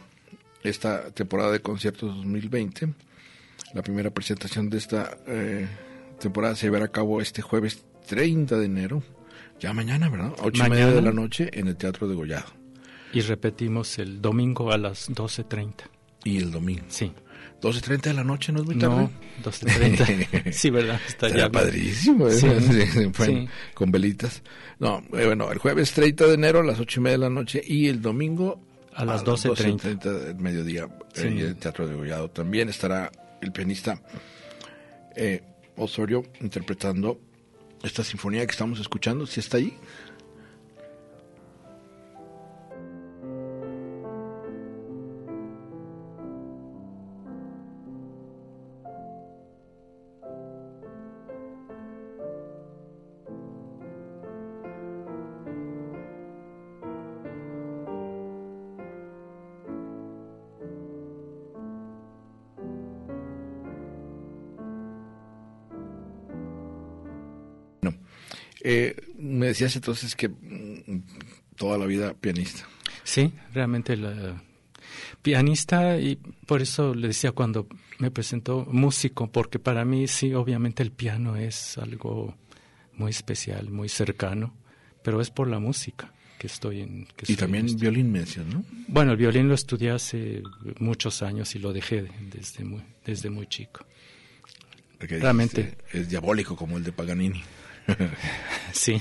[0.63, 2.89] esta temporada de conciertos 2020.
[3.75, 5.17] La primera presentación de esta
[6.19, 9.03] temporada se llevará a cabo este jueves 30 de enero,
[9.61, 10.33] ya mañana, ¿verdad?
[10.43, 12.47] Ocho y media de la noche en el Teatro de Gollado.
[13.13, 15.75] Y repetimos el domingo a las 12.30.
[16.25, 16.85] Y el domingo.
[16.89, 17.13] Sí.
[17.63, 18.95] 12.30 de la noche, ¿no es muy tarde?
[18.97, 19.11] No,
[19.43, 20.51] 12.30.
[20.53, 21.01] sí, ¿verdad?
[21.07, 22.33] Estaría padrísimo, ¿eh?
[22.33, 24.43] Sí, Con velitas.
[24.79, 27.31] No, eh, bueno, el jueves 30 de enero a las 8 y media de la
[27.31, 28.61] noche y el domingo
[28.95, 32.31] a las 12.30 del mediodía en el Teatro de Gollado.
[32.31, 34.01] También estará el pianista
[35.15, 35.43] eh,
[35.77, 37.21] Osorio interpretando
[37.83, 39.27] esta sinfonía que estamos escuchando.
[39.27, 39.77] ¿Si está ahí?
[69.57, 71.03] Decías entonces que mm,
[71.57, 72.67] toda la vida pianista.
[73.05, 74.43] Sí, realmente la
[75.23, 76.17] pianista y
[76.47, 77.67] por eso le decía cuando
[77.99, 82.37] me presentó músico, porque para mí sí, obviamente el piano es algo
[82.93, 84.55] muy especial, muy cercano,
[85.03, 87.07] pero es por la música que estoy en.
[87.17, 88.63] Que y también violín me decías, ¿no?
[88.89, 90.43] Bueno, el violín lo estudié hace
[90.81, 93.87] muchos años y lo dejé desde muy, desde muy chico.
[94.99, 95.77] Realmente.
[95.93, 97.43] es diabólico como el de Paganini.
[98.73, 99.01] sí.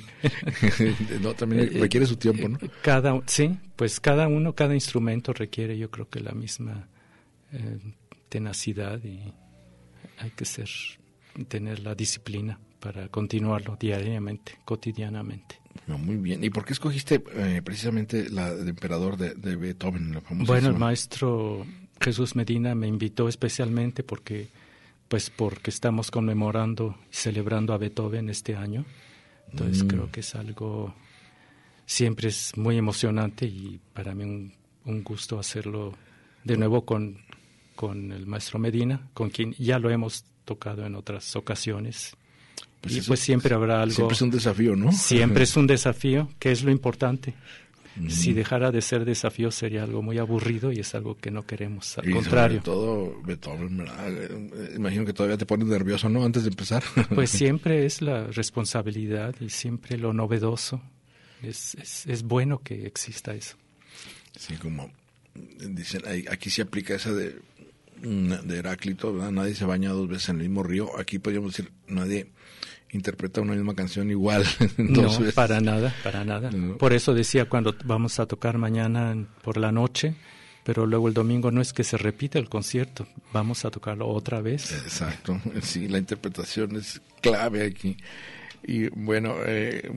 [1.22, 2.60] no, también eh, requiere su tiempo, ¿no?
[2.82, 6.88] Cada, sí, pues cada uno, cada instrumento requiere yo creo que la misma
[7.52, 7.80] eh,
[8.30, 9.34] tenacidad y
[10.20, 10.70] hay que ser,
[11.48, 15.60] tener la disciplina para continuarlo diariamente, cotidianamente.
[15.88, 16.44] muy bien.
[16.44, 20.14] ¿Y por qué escogiste eh, precisamente la de Emperador de, Beethoven?
[20.14, 21.66] La bueno, el maestro
[22.00, 24.50] Jesús Medina me invitó especialmente porque
[25.08, 28.86] pues porque estamos conmemorando y celebrando a Beethoven este año.
[29.52, 29.88] Entonces mm.
[29.88, 30.94] creo que es algo,
[31.86, 34.52] siempre es muy emocionante y para mí
[34.86, 35.94] un, gusto hacerlo
[36.44, 37.20] de nuevo con,
[37.76, 42.16] con el maestro Medina, con quien ya lo hemos tocado en otras ocasiones.
[42.82, 43.96] Pues y pues siempre habrá algo.
[43.96, 44.92] Siempre es un desafío, ¿no?
[44.92, 47.34] Siempre es un desafío, que es lo importante.
[48.10, 51.98] Si dejara de ser desafío sería algo muy aburrido y es algo que no queremos,
[51.98, 52.62] al contrario.
[52.62, 56.26] todo, Beethoven, eh, imagino que todavía te pones nervioso, ¿no?
[56.26, 56.84] Antes de empezar.
[57.16, 60.82] Pues siempre es la responsabilidad y siempre lo novedoso.
[61.42, 63.56] Es, es, es bueno que exista eso.
[64.38, 64.92] Sí, como
[65.70, 67.36] dicen, aquí se aplica esa de,
[68.02, 70.98] de Heráclito, nadie se baña dos veces en el mismo río.
[71.00, 72.28] Aquí podríamos decir, nadie
[72.92, 74.46] interpreta una misma canción igual.
[74.78, 76.50] no, para nada, para nada.
[76.78, 80.16] Por eso decía cuando vamos a tocar mañana por la noche,
[80.64, 84.42] pero luego el domingo no es que se repita el concierto, vamos a tocarlo otra
[84.42, 84.72] vez.
[84.72, 87.98] Exacto, sí, la interpretación es clave aquí.
[88.68, 89.92] Y bueno, eh,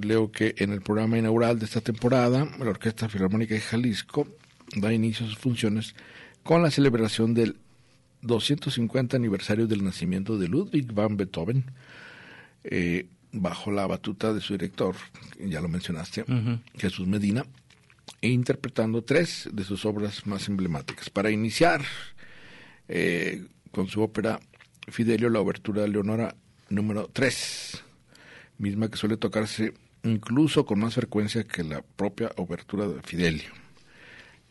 [0.00, 4.28] leo que en el programa inaugural de esta temporada, la Orquesta Filarmónica de Jalisco
[4.76, 5.96] da inicio a sus funciones
[6.44, 7.56] con la celebración del
[8.22, 11.64] 250 aniversario del nacimiento de Ludwig van Beethoven,
[12.68, 14.96] eh, bajo la batuta de su director,
[15.38, 16.24] ya lo mencionaste,
[16.76, 17.44] Jesús Medina,
[18.20, 21.10] e interpretando tres de sus obras más emblemáticas.
[21.10, 21.82] Para iniciar
[22.88, 24.40] eh, con su ópera
[24.88, 26.34] Fidelio, la obertura de Leonora
[26.68, 27.84] número 3,
[28.58, 33.50] misma que suele tocarse incluso con más frecuencia que la propia obertura de Fidelio.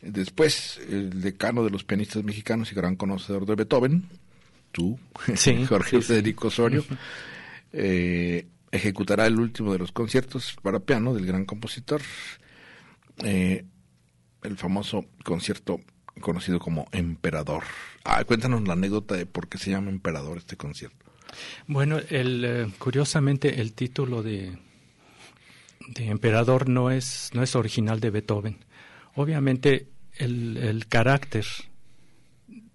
[0.02, 4.04] Después, el decano de los pianistas mexicanos y gran conocedor de Beethoven,
[4.72, 4.98] tú,
[5.68, 6.84] Jorge Federico Osorio,
[7.72, 12.00] eh, ejecutará el último de los conciertos para piano del gran compositor,
[13.24, 13.64] eh,
[14.42, 15.80] el famoso concierto
[16.20, 17.64] conocido como Emperador.
[18.04, 21.06] Ah, cuéntanos la anécdota de por qué se llama Emperador este concierto.
[21.66, 24.56] Bueno, el, eh, curiosamente el título de,
[25.88, 28.64] de Emperador no es, no es original de Beethoven.
[29.14, 31.46] Obviamente el, el carácter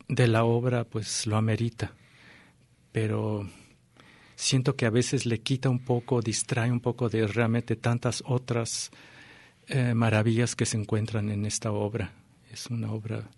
[0.08, 1.94] de la obra pues lo amerita,
[2.92, 3.50] pero
[4.42, 8.90] siento que a veces le quita un poco, distrae un poco de realmente tantas otras
[9.68, 12.12] eh, maravillas que se encuentran en esta obra.
[12.52, 13.30] Es una obra,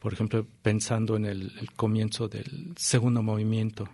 [0.00, 3.86] por ejemplo, pensando en el, comienzo del segundo movimiento,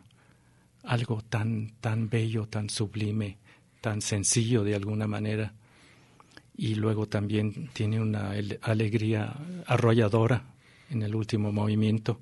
[0.84, 3.38] algo tan, tan bello, tan sublime,
[3.80, 5.52] tan sencillo de alguna manera.
[6.56, 9.34] y luego también tiene una alegría
[9.66, 10.44] arrolladora
[10.90, 12.20] en el último movimiento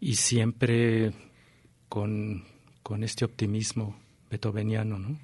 [0.00, 1.12] y siempre
[1.88, 2.44] con,
[2.88, 3.94] con este optimismo
[4.30, 5.18] beethoveniano, ¿no?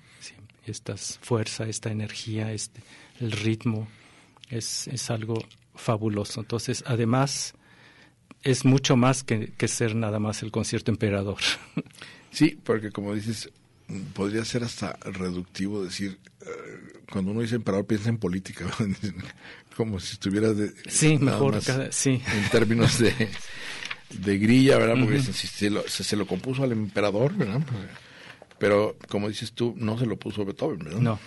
[0.66, 2.82] Esta fuerza, esta energía, este,
[3.20, 3.88] el ritmo,
[4.50, 5.42] es, es algo
[5.74, 6.40] fabuloso.
[6.40, 7.54] Entonces, además,
[8.42, 11.38] es mucho más que, que ser nada más el concierto emperador.
[12.30, 13.48] Sí, porque como dices,
[14.12, 16.48] podría ser hasta reductivo decir, eh,
[17.08, 18.66] cuando uno dice emperador piensa en política,
[19.76, 21.60] como si estuviera de, sí, mejor
[21.92, 22.20] sí.
[22.26, 23.14] en términos de,
[24.20, 24.96] de grilla, ¿verdad?
[25.00, 27.60] Porque si se, lo, se, lo compuso al emperador, ¿verdad?
[28.58, 31.00] Pero como dices tú, no se lo puso Beethoven, ¿verdad?
[31.00, 31.18] No.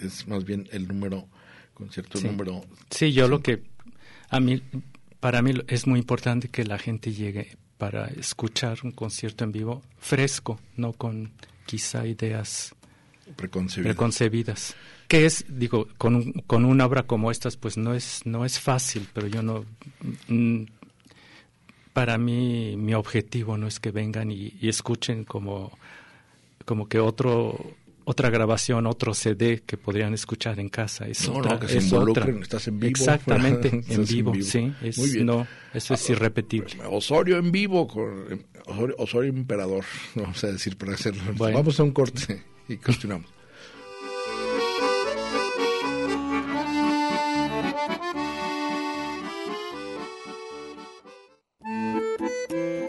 [0.00, 1.26] Es más bien el número,
[1.74, 2.64] con cierto número.
[2.90, 3.62] Sí, yo lo que,
[4.30, 4.62] a mí,
[5.20, 9.82] para mí es muy importante que la gente llegue para escuchar un concierto en vivo
[9.98, 11.30] fresco, no con
[11.66, 12.74] quizá ideas
[13.36, 13.94] preconcebidas.
[13.94, 14.76] preconcebidas.
[15.06, 19.08] Que es, digo, con, con una obra como estas, pues no es, no es fácil,
[19.14, 19.64] pero yo no...
[20.28, 20.64] Mm,
[21.98, 25.76] para mí, mi objetivo no es que vengan y, escuchen como,
[26.64, 27.74] como que otro
[28.04, 31.08] otra grabación, otro CD que podrían escuchar en casa.
[31.08, 32.90] Es no, otra, no, que se involucren, estás en vivo.
[32.90, 34.72] Exactamente, en vivo, sí.
[34.96, 35.26] Muy bien.
[35.26, 35.44] No,
[35.74, 36.76] eso es ah, irrepetible.
[36.88, 38.46] Osorio en vivo, con
[38.98, 39.84] Osorio, Emperador,
[40.14, 41.20] vamos a decir para hacerlo.
[41.36, 43.37] Vamos a un corte y continuamos.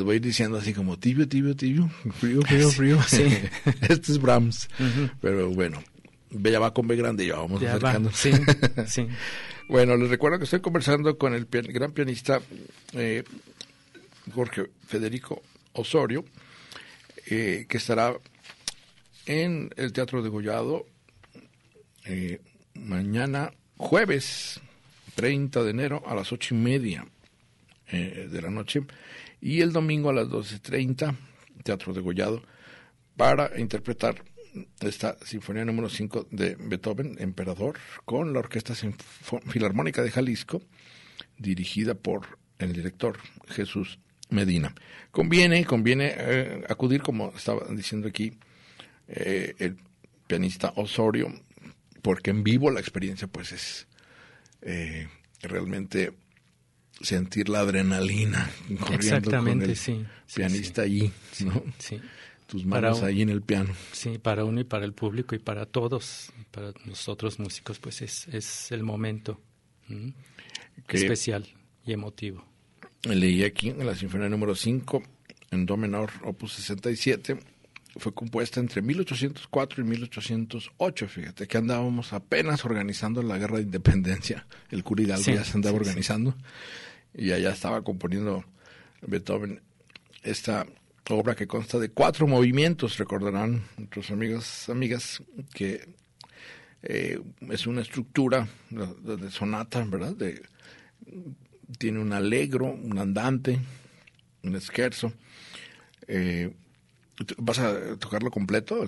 [0.00, 3.02] Les voy diciendo así como tibio, tibio, tibio, frío, frío, frío.
[3.02, 3.24] Sí.
[3.82, 4.70] este es Brahms.
[5.20, 5.82] Pero bueno,
[6.30, 8.10] ya va con B grande, ya vamos acercando.
[8.10, 8.32] Sí,
[8.86, 9.06] sí.
[9.68, 12.40] bueno, les recuerdo que estoy conversando con el gran pianista
[12.94, 13.24] eh,
[14.32, 15.42] Jorge Federico
[15.74, 16.24] Osorio,
[17.26, 18.14] eh, que estará
[19.26, 20.86] en el Teatro de Gollado
[22.06, 22.40] eh,
[22.72, 24.62] mañana jueves
[25.16, 27.06] 30 de enero a las ocho y media
[27.92, 28.84] de la noche
[29.40, 31.16] y el domingo a las 12.30,
[31.62, 32.42] Teatro de Gollado,
[33.16, 34.22] para interpretar
[34.80, 40.62] esta Sinfonía número 5 de Beethoven, Emperador, con la Orquesta Filarmónica de Jalisco,
[41.38, 43.18] dirigida por el director
[43.48, 43.98] Jesús
[44.30, 44.74] Medina.
[45.10, 48.32] Conviene, conviene eh, acudir, como estaba diciendo aquí
[49.08, 49.76] eh, el
[50.26, 51.32] pianista Osorio,
[52.02, 53.86] porque en vivo la experiencia pues es
[54.62, 55.08] eh,
[55.42, 56.12] realmente
[57.00, 61.10] sentir la adrenalina corriendo con el sí, pianista allí,
[61.44, 61.62] ¿no?
[61.78, 62.00] Sí.
[62.46, 63.72] Tus manos ahí en el piano.
[63.92, 68.26] Sí, para uno y para el público y para todos, para nosotros músicos, pues es,
[68.28, 69.40] es el momento
[70.88, 71.46] especial
[71.86, 72.44] y emotivo.
[73.04, 75.02] Leí aquí en la Sinfonía número 5,
[75.52, 77.38] en Do menor, opus 67,
[77.96, 81.08] fue compuesta entre 1804 y 1808.
[81.08, 84.46] Fíjate que andábamos apenas organizando la guerra de independencia.
[84.70, 86.34] El cura Hidalgo ya se andaba organizando
[87.14, 88.44] y allá estaba componiendo
[89.02, 89.60] Beethoven
[90.22, 90.66] esta
[91.08, 95.22] obra que consta de cuatro movimientos, recordarán nuestros amigos, amigas,
[95.54, 95.88] que
[96.82, 100.14] eh, es una estructura de, sonata, ¿verdad?
[101.78, 103.58] Tiene un alegro, un andante,
[104.44, 105.12] un scherzo.
[106.06, 106.52] Eh,
[107.38, 108.86] ¿Vas a tocarlo completo?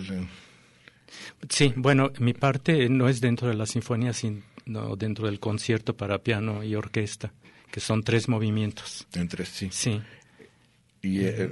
[1.48, 6.22] Sí, bueno, mi parte no es dentro de la sinfonía, sino dentro del concierto para
[6.22, 7.32] piano y orquesta
[7.72, 9.08] que son tres movimientos.
[9.14, 9.68] En tres, sí.
[9.72, 10.00] Sí.
[11.00, 11.50] Y eh,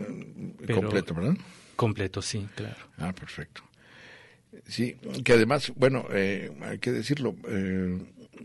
[0.73, 1.37] completo, ¿verdad?
[1.75, 2.77] Completo, sí, claro.
[2.99, 3.63] Ah, perfecto.
[4.69, 7.99] Sí, que además, bueno, eh, hay que decirlo, eh,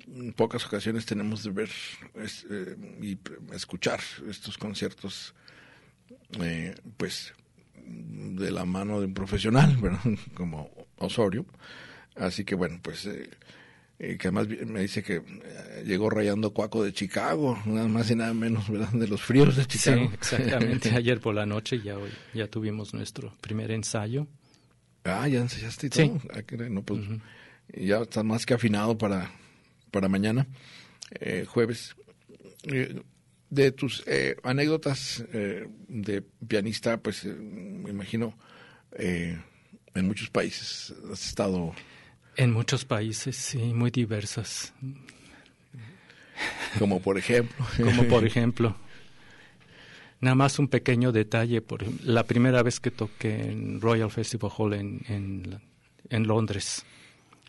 [0.08, 1.70] en pocas ocasiones tenemos de ver
[3.02, 3.18] y
[3.54, 5.36] escuchar estos conciertos,
[6.98, 7.34] pues
[7.86, 10.00] de la mano de un profesional, ¿verdad?
[10.34, 11.46] como Osorio.
[12.16, 13.30] Así que bueno, pues eh,
[14.00, 18.16] eh, que además me dice que eh, llegó rayando cuaco de Chicago, nada más y
[18.16, 18.90] nada menos, ¿verdad?
[18.92, 20.08] De los fríos de Chicago.
[20.08, 20.90] Sí, exactamente.
[20.96, 24.28] Ayer por la noche ya hoy, ya tuvimos nuestro primer ensayo.
[25.04, 26.04] Ah, ya ensayaste y todo.
[26.04, 26.28] Sí.
[26.34, 27.02] Ah, no, pues,
[27.74, 29.32] Ya está más que afinado para,
[29.92, 30.48] para mañana,
[31.20, 31.96] eh, jueves.
[32.64, 33.02] Eh,
[33.50, 38.38] de tus eh, anécdotas eh, de pianista, pues eh, me imagino
[38.98, 39.40] eh,
[39.94, 41.74] en muchos países has estado.
[42.36, 44.74] En muchos países, sí, muy diversas.
[46.80, 47.66] Como por ejemplo.
[47.78, 48.76] Como por ejemplo,
[50.22, 51.62] nada más un pequeño detalle.
[51.62, 55.62] Por, la primera vez que toqué en Royal Festival Hall en, en,
[56.10, 56.86] en Londres,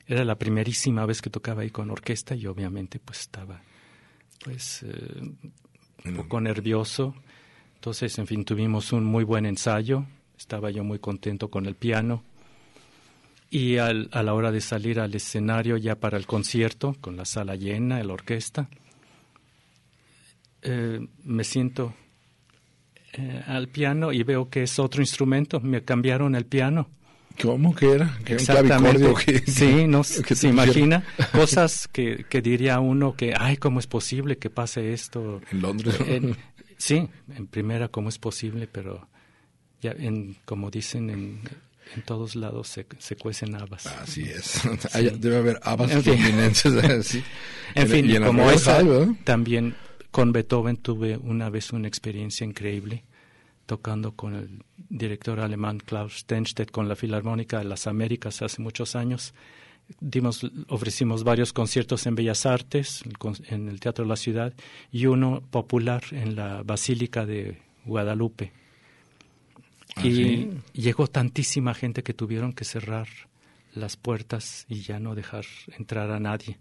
[0.07, 3.61] era la primerísima vez que tocaba ahí con orquesta y obviamente pues estaba
[4.45, 5.23] pues eh,
[6.05, 7.15] un poco nervioso.
[7.75, 10.05] Entonces, en fin, tuvimos un muy buen ensayo.
[10.39, 12.23] Estaba yo muy contento con el piano.
[13.49, 17.25] Y al- a la hora de salir al escenario ya para el concierto, con la
[17.25, 18.69] sala llena, la orquesta,
[20.67, 21.95] eh, me siento
[23.15, 25.61] eh, al piano y veo que es otro instrumento.
[25.61, 26.91] Me cambiaron el piano.
[27.43, 28.19] ¿Cómo que era?
[28.25, 29.13] ¿Que un Exactamente.
[29.25, 33.87] que- Sí, no que se imagina cosas que, que diría uno que, ay, ¿cómo es
[33.87, 35.41] posible que pase esto?
[35.51, 35.97] En Londres.
[36.07, 36.37] En-
[36.79, 38.67] sí, en primera, ¿cómo es posible?
[38.71, 39.07] Pero
[39.83, 41.41] ya, en, como dicen, en,
[41.95, 43.87] en todos lados se, se cuecen habas.
[43.87, 44.63] Así es.
[44.95, 46.15] Hay- Debe haber habas En fin.
[46.15, 46.75] londinenses.
[46.85, 47.23] así.
[47.75, 48.83] En fin, como esa,
[49.25, 49.75] también
[50.17, 53.05] con Beethoven tuve una vez una experiencia increíble
[53.67, 58.97] tocando con el director alemán Klaus Stenstedt con la Filarmónica de las Américas hace muchos
[58.97, 59.35] años.
[60.01, 63.05] Dimos, ofrecimos varios conciertos en Bellas Artes,
[63.49, 64.55] en el Teatro de la Ciudad,
[64.91, 68.53] y uno popular en la Basílica de Guadalupe.
[69.97, 70.51] Ah, y sí.
[70.73, 73.09] llegó tantísima gente que tuvieron que cerrar
[73.75, 75.45] las puertas y ya no dejar
[75.77, 76.57] entrar a nadie.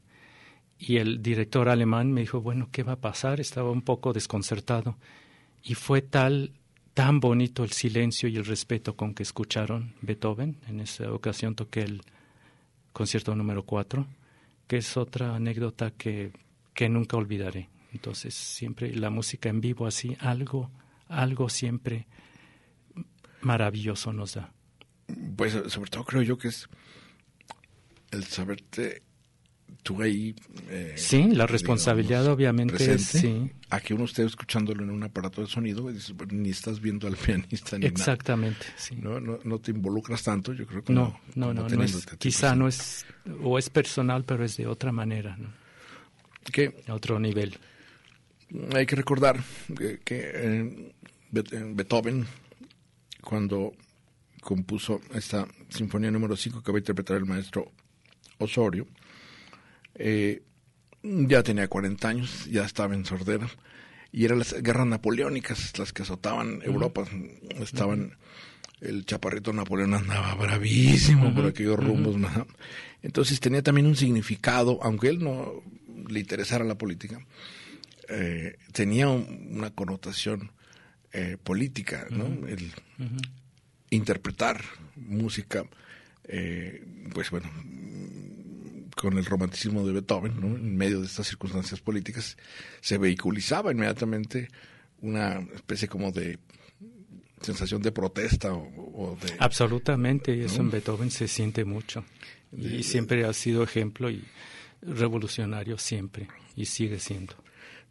[0.77, 3.39] Y el director alemán me dijo, bueno, ¿qué va a pasar?
[3.39, 4.97] Estaba un poco desconcertado.
[5.63, 6.51] Y fue tal,
[6.93, 10.57] tan bonito el silencio y el respeto con que escucharon Beethoven.
[10.67, 12.01] En esa ocasión toqué el
[12.93, 14.05] concierto número 4,
[14.67, 16.31] que es otra anécdota que,
[16.73, 17.69] que nunca olvidaré.
[17.93, 20.69] Entonces, siempre la música en vivo así, algo,
[21.07, 22.07] algo siempre
[23.41, 24.51] maravilloso nos da.
[25.37, 26.67] Pues sobre todo creo yo que es
[28.11, 29.03] el saberte
[29.83, 30.35] tú ahí.
[30.69, 33.51] eh, Sí, la responsabilidad digamos, obviamente presente, sí.
[33.69, 36.79] A que uno esté escuchándolo en un aparato de sonido y dices, "Bueno, ni estás
[36.81, 38.95] viendo al pianista ni Exactamente, sí.
[38.95, 39.19] ¿no?
[39.19, 42.17] No, no te involucras tanto, yo creo que No, no, no, no es, a ti
[42.17, 43.05] quizá no es,
[43.43, 45.49] o es personal, pero es de otra manera, ¿no?
[46.51, 47.57] Que a otro nivel.
[48.73, 49.39] hay que recordar
[50.03, 50.93] que, eh,
[51.31, 52.25] Beethoven,
[53.21, 53.73] cuando
[54.41, 57.71] compuso esta sinfonía número 5 que va a interpretar el maestro
[58.37, 58.85] Osorio,
[59.95, 60.43] eh,
[61.03, 63.47] ya tenía 40 años, ya estaba en sordera,
[64.11, 67.05] y eran las guerras napoleónicas las que azotaban Europa.
[67.59, 68.17] Estaban,
[68.81, 72.17] el chaparrito Napoleón andaba bravísimo por aquellos rumbos.
[72.17, 72.29] ¿no?
[73.01, 75.61] Entonces tenía también un significado, aunque él no
[76.09, 77.19] le interesara la política,
[78.09, 80.51] eh, tenía un- una connotación
[81.11, 82.25] eh, política, ¿no?
[82.47, 82.71] El
[83.89, 84.61] interpretar
[84.95, 85.63] música,
[86.25, 86.83] eh,
[87.13, 87.49] pues bueno,
[88.95, 90.47] con el romanticismo de Beethoven, ¿no?
[90.55, 92.37] En medio de estas circunstancias políticas,
[92.81, 94.49] se vehiculizaba inmediatamente
[95.01, 96.39] una especie como de
[97.41, 98.63] sensación de protesta o,
[99.11, 99.35] o de...
[99.39, 102.05] Absolutamente, y eso en Beethoven se siente mucho.
[102.57, 104.23] Y siempre ha sido ejemplo y
[104.81, 107.35] revolucionario siempre, y sigue siendo.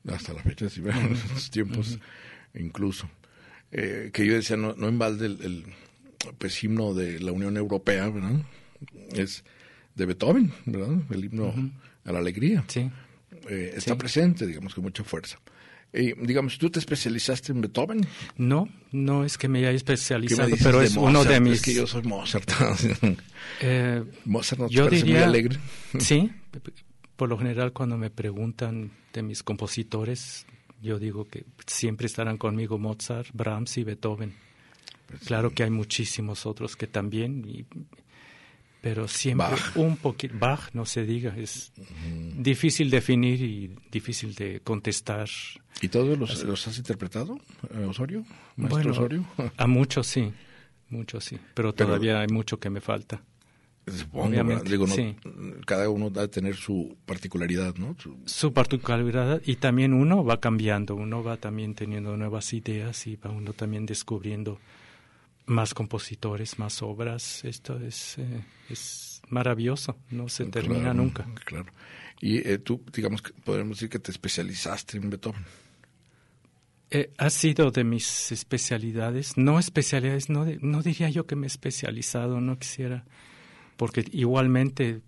[0.08, 1.98] hasta la fecha, si ven, en esos tiempos
[2.54, 3.10] incluso.
[3.72, 5.64] Eh, que yo decía, no, no en balde el, el,
[6.38, 8.40] pues, himno de la Unión Europea, ¿verdad?
[9.12, 9.44] Es
[9.94, 10.96] de Beethoven, ¿verdad?
[11.10, 11.54] El himno
[12.04, 12.64] a la alegría.
[12.68, 12.90] Sí.
[13.48, 13.98] Eh, está Sí.
[13.98, 15.38] presente, digamos, con mucha fuerza.
[15.92, 18.04] Eh, digamos, ¿tú te especializaste en Beethoven?
[18.36, 21.54] No, no es que me haya ¿Qué me especializado, pero es uno de mis...
[21.54, 22.50] Es que yo soy Mozart.
[23.60, 25.58] eh, Mozart no te yo parece diría, muy alegre.
[26.00, 26.30] sí,
[27.16, 30.46] por lo general cuando me preguntan de mis compositores,
[30.82, 34.34] yo digo que siempre estarán conmigo Mozart, Brahms y Beethoven.
[35.06, 37.66] Pues claro que hay muchísimos otros que también, y-
[38.84, 39.76] pero siempre Bach.
[39.76, 41.72] un poquito, Bach, no se diga, es
[42.36, 45.26] difícil definir y difícil de contestar.
[45.80, 47.38] ¿Y todos los, los has interpretado,
[47.74, 48.26] eh, Osorio?
[48.56, 49.24] ¿Maestro Bueno, Osorio?
[49.56, 50.30] a muchos sí,
[50.90, 53.22] muchos sí, pero Pero- todavía hay mucho que me falta.
[53.86, 55.14] Supongo, sí.
[55.66, 57.96] cada uno va a tener su particularidad, ¿no?
[57.98, 63.16] Su- su particularidad y también uno va cambiando, uno va también teniendo nuevas ideas y
[63.16, 64.58] va uno también descubriendo
[65.46, 67.44] más compositores, más obras.
[67.44, 71.26] Esto es, eh, es maravilloso, no se termina nunca.
[71.44, 71.66] Claro.
[72.20, 75.44] Y eh, tú, digamos, que podemos decir que te especializaste en Beethoven.
[76.90, 81.46] Eh, ha sido de mis especialidades, no especialidades, no, de- no diría yo que me
[81.46, 83.04] he especializado, no quisiera,
[83.76, 85.00] porque igualmente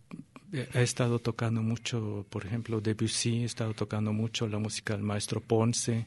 [0.53, 5.05] eh, he estado tocando mucho, por ejemplo, Debussy, he estado tocando mucho la música del
[5.05, 6.07] maestro Ponce,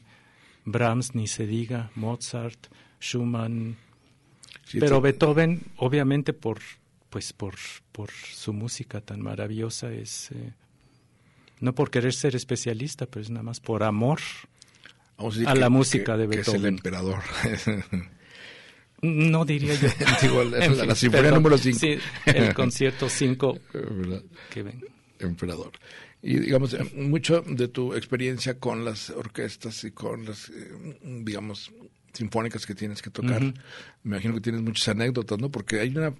[0.66, 2.66] Brahms, ni se diga, Mozart,
[3.00, 3.76] Schumann,
[4.64, 6.58] Sí, pero te- Beethoven, obviamente por,
[7.08, 7.54] pues por,
[7.92, 10.52] por su música tan maravillosa, es eh,
[11.60, 14.20] no por querer ser especialista, pero es nada más por amor.
[15.18, 16.74] vamos decir a la música de que es el Beethoven.
[16.76, 17.22] emperador.
[19.02, 19.88] No diría yo.
[20.22, 21.42] Digo, la- fin, la sinfonía perdón.
[21.42, 21.78] número cinco.
[21.78, 21.96] Sí,
[22.26, 24.22] el concierto 5 ¿Verdad?
[24.50, 24.84] que ven.
[25.18, 25.72] emperador.
[26.22, 31.72] Y digamos, mucho de tu experiencia con las orquestas y con las, eh, digamos,
[32.12, 33.54] sinfónicas que tienes que tocar, me
[34.16, 35.50] imagino que tienes muchas anécdotas, ¿no?
[35.50, 36.12] Porque hay una,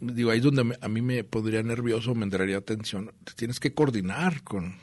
[0.00, 3.12] digo, ahí es donde a mí me pondría nervioso, me entraría atención.
[3.24, 4.76] Te tienes que coordinar con,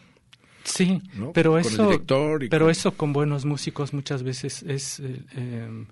[0.63, 1.31] Sí, ¿no?
[1.31, 4.99] pero Con el eso, director y pero con- eso con buenos músicos muchas veces es,
[4.99, 5.85] eh, eh,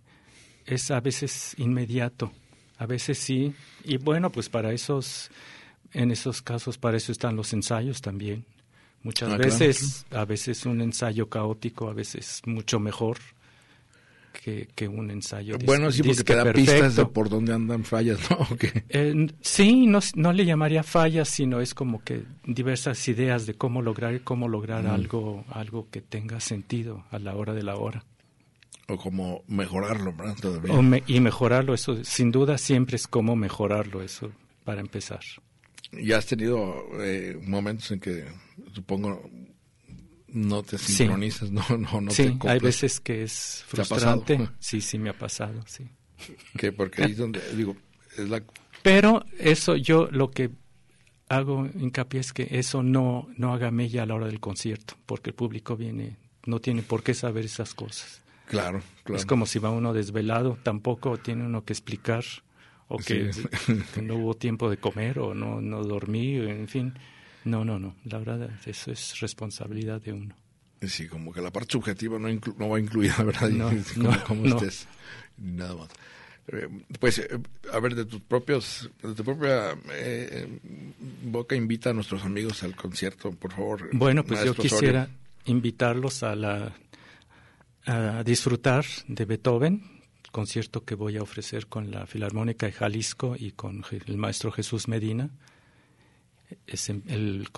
[0.65, 2.31] es a veces inmediato,
[2.77, 3.53] a veces sí,
[3.85, 5.29] y bueno, pues para esos,
[5.93, 8.45] en esos casos para eso están los ensayos también.
[9.03, 13.17] Muchas Ah, claro, veces, a veces un ensayo caótico, a veces mucho mejor
[14.33, 15.57] que, que un ensayo.
[15.65, 17.13] Bueno, sí, porque te da pistas de perfecto.
[17.13, 18.39] por dónde andan fallas, ¿no?
[18.89, 23.81] Eh, sí, no, no le llamaría fallas, sino es como que diversas ideas de cómo
[23.81, 28.03] lograr cómo lograr algo algo que tenga sentido a la hora de la hora.
[28.89, 30.35] O como mejorarlo, ¿verdad?
[30.41, 30.73] Todavía.
[30.73, 34.31] O me- y mejorarlo, eso sin duda siempre es cómo mejorarlo, eso
[34.65, 35.21] para empezar.
[35.93, 38.25] ¿Ya has tenido eh, momentos en que,
[38.73, 39.29] supongo,
[40.33, 40.93] no te Sí.
[40.95, 42.61] sincronizas, no, no, no te sí, hay acoplas?
[42.61, 44.49] veces que es ¿Te ha frustrante.
[44.59, 45.87] Sí, sí me ha pasado, sí.
[46.57, 47.75] que porque ahí es donde digo
[48.17, 48.43] es la
[48.81, 50.49] Pero eso yo lo que
[51.29, 55.31] hago hincapié es que eso no, no haga mella a la hora del concierto, porque
[55.31, 58.21] el público viene, no tiene por qué saber esas cosas.
[58.47, 62.23] claro claro Es como si va uno desvelado, tampoco tiene uno que explicar,
[62.87, 63.43] o que, Sí.
[63.95, 66.93] que no hubo tiempo de comer, o no, no dormí, en fin.
[67.45, 70.35] No, no, no, la verdad, eso es responsabilidad de uno.
[70.81, 74.23] sí como que la parte subjetiva no inclu- no va incluida verdad No, como, no,
[74.23, 74.57] como no.
[74.57, 74.87] estés
[75.37, 75.89] nada más
[76.47, 76.67] Eh,
[76.99, 77.29] pues eh,
[77.71, 80.45] a ver de tus propios de tu propia eh,
[81.23, 85.07] boca invita a nuestros amigos al concierto por favor Bueno, pues yo quisiera
[85.45, 86.73] invitarlos a la
[87.85, 89.83] a disfrutar de Beethoven,
[90.31, 94.87] concierto que voy a ofrecer con la Filarmónica de Jalisco y con el maestro Jesús
[94.87, 95.29] Medina.
[96.67, 97.49] Es el,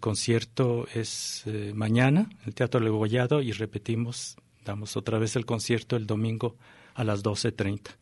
[0.00, 5.96] concierto es eh, mañana, en el Teatro Legollado, y repetimos, damos otra vez el concierto
[5.96, 6.56] el domingo
[6.94, 7.96] a las 12.30.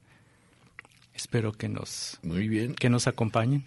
[1.14, 3.64] Espero que nos, muy bien que nos acompañen.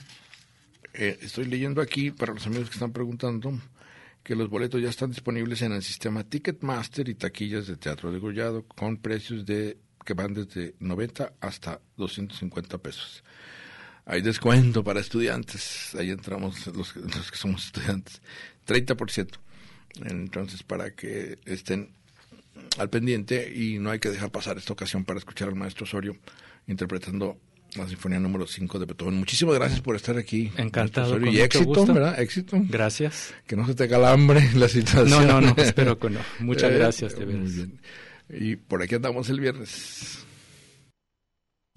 [0.94, 3.54] Eh, estoy leyendo aquí para los amigos que están preguntando
[4.24, 8.20] que los boletos ya están disponibles en el sistema Ticketmaster y taquillas de Teatro de
[8.20, 13.24] Gollado con precios de que van desde 90 hasta 250 pesos.
[14.06, 18.22] Hay descuento para estudiantes, ahí entramos los, los que somos estudiantes,
[18.68, 19.28] 30%.
[20.06, 21.90] Entonces, para que estén
[22.78, 26.16] al pendiente y no hay que dejar pasar esta ocasión para escuchar al maestro Osorio
[26.68, 27.38] interpretando
[27.76, 29.16] la Sinfonía número 5 de Beethoven.
[29.16, 30.52] Muchísimas gracias por estar aquí.
[30.58, 31.94] Encantado, con Y mucho éxito, gusto.
[31.94, 32.20] ¿verdad?
[32.20, 32.58] Éxito.
[32.68, 33.34] Gracias.
[33.48, 35.28] Que no se te calambre la situación.
[35.28, 36.20] No, no, no, espero que no.
[36.40, 37.80] Muchas Eh, gracias, de Muy bien.
[38.30, 40.26] Y por aquí andamos el viernes.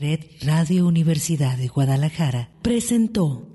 [0.05, 3.49] Red Radio Universidad de Guadalajara presentó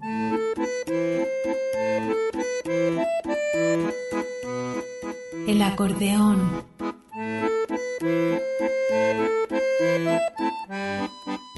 [5.47, 6.64] El acordeón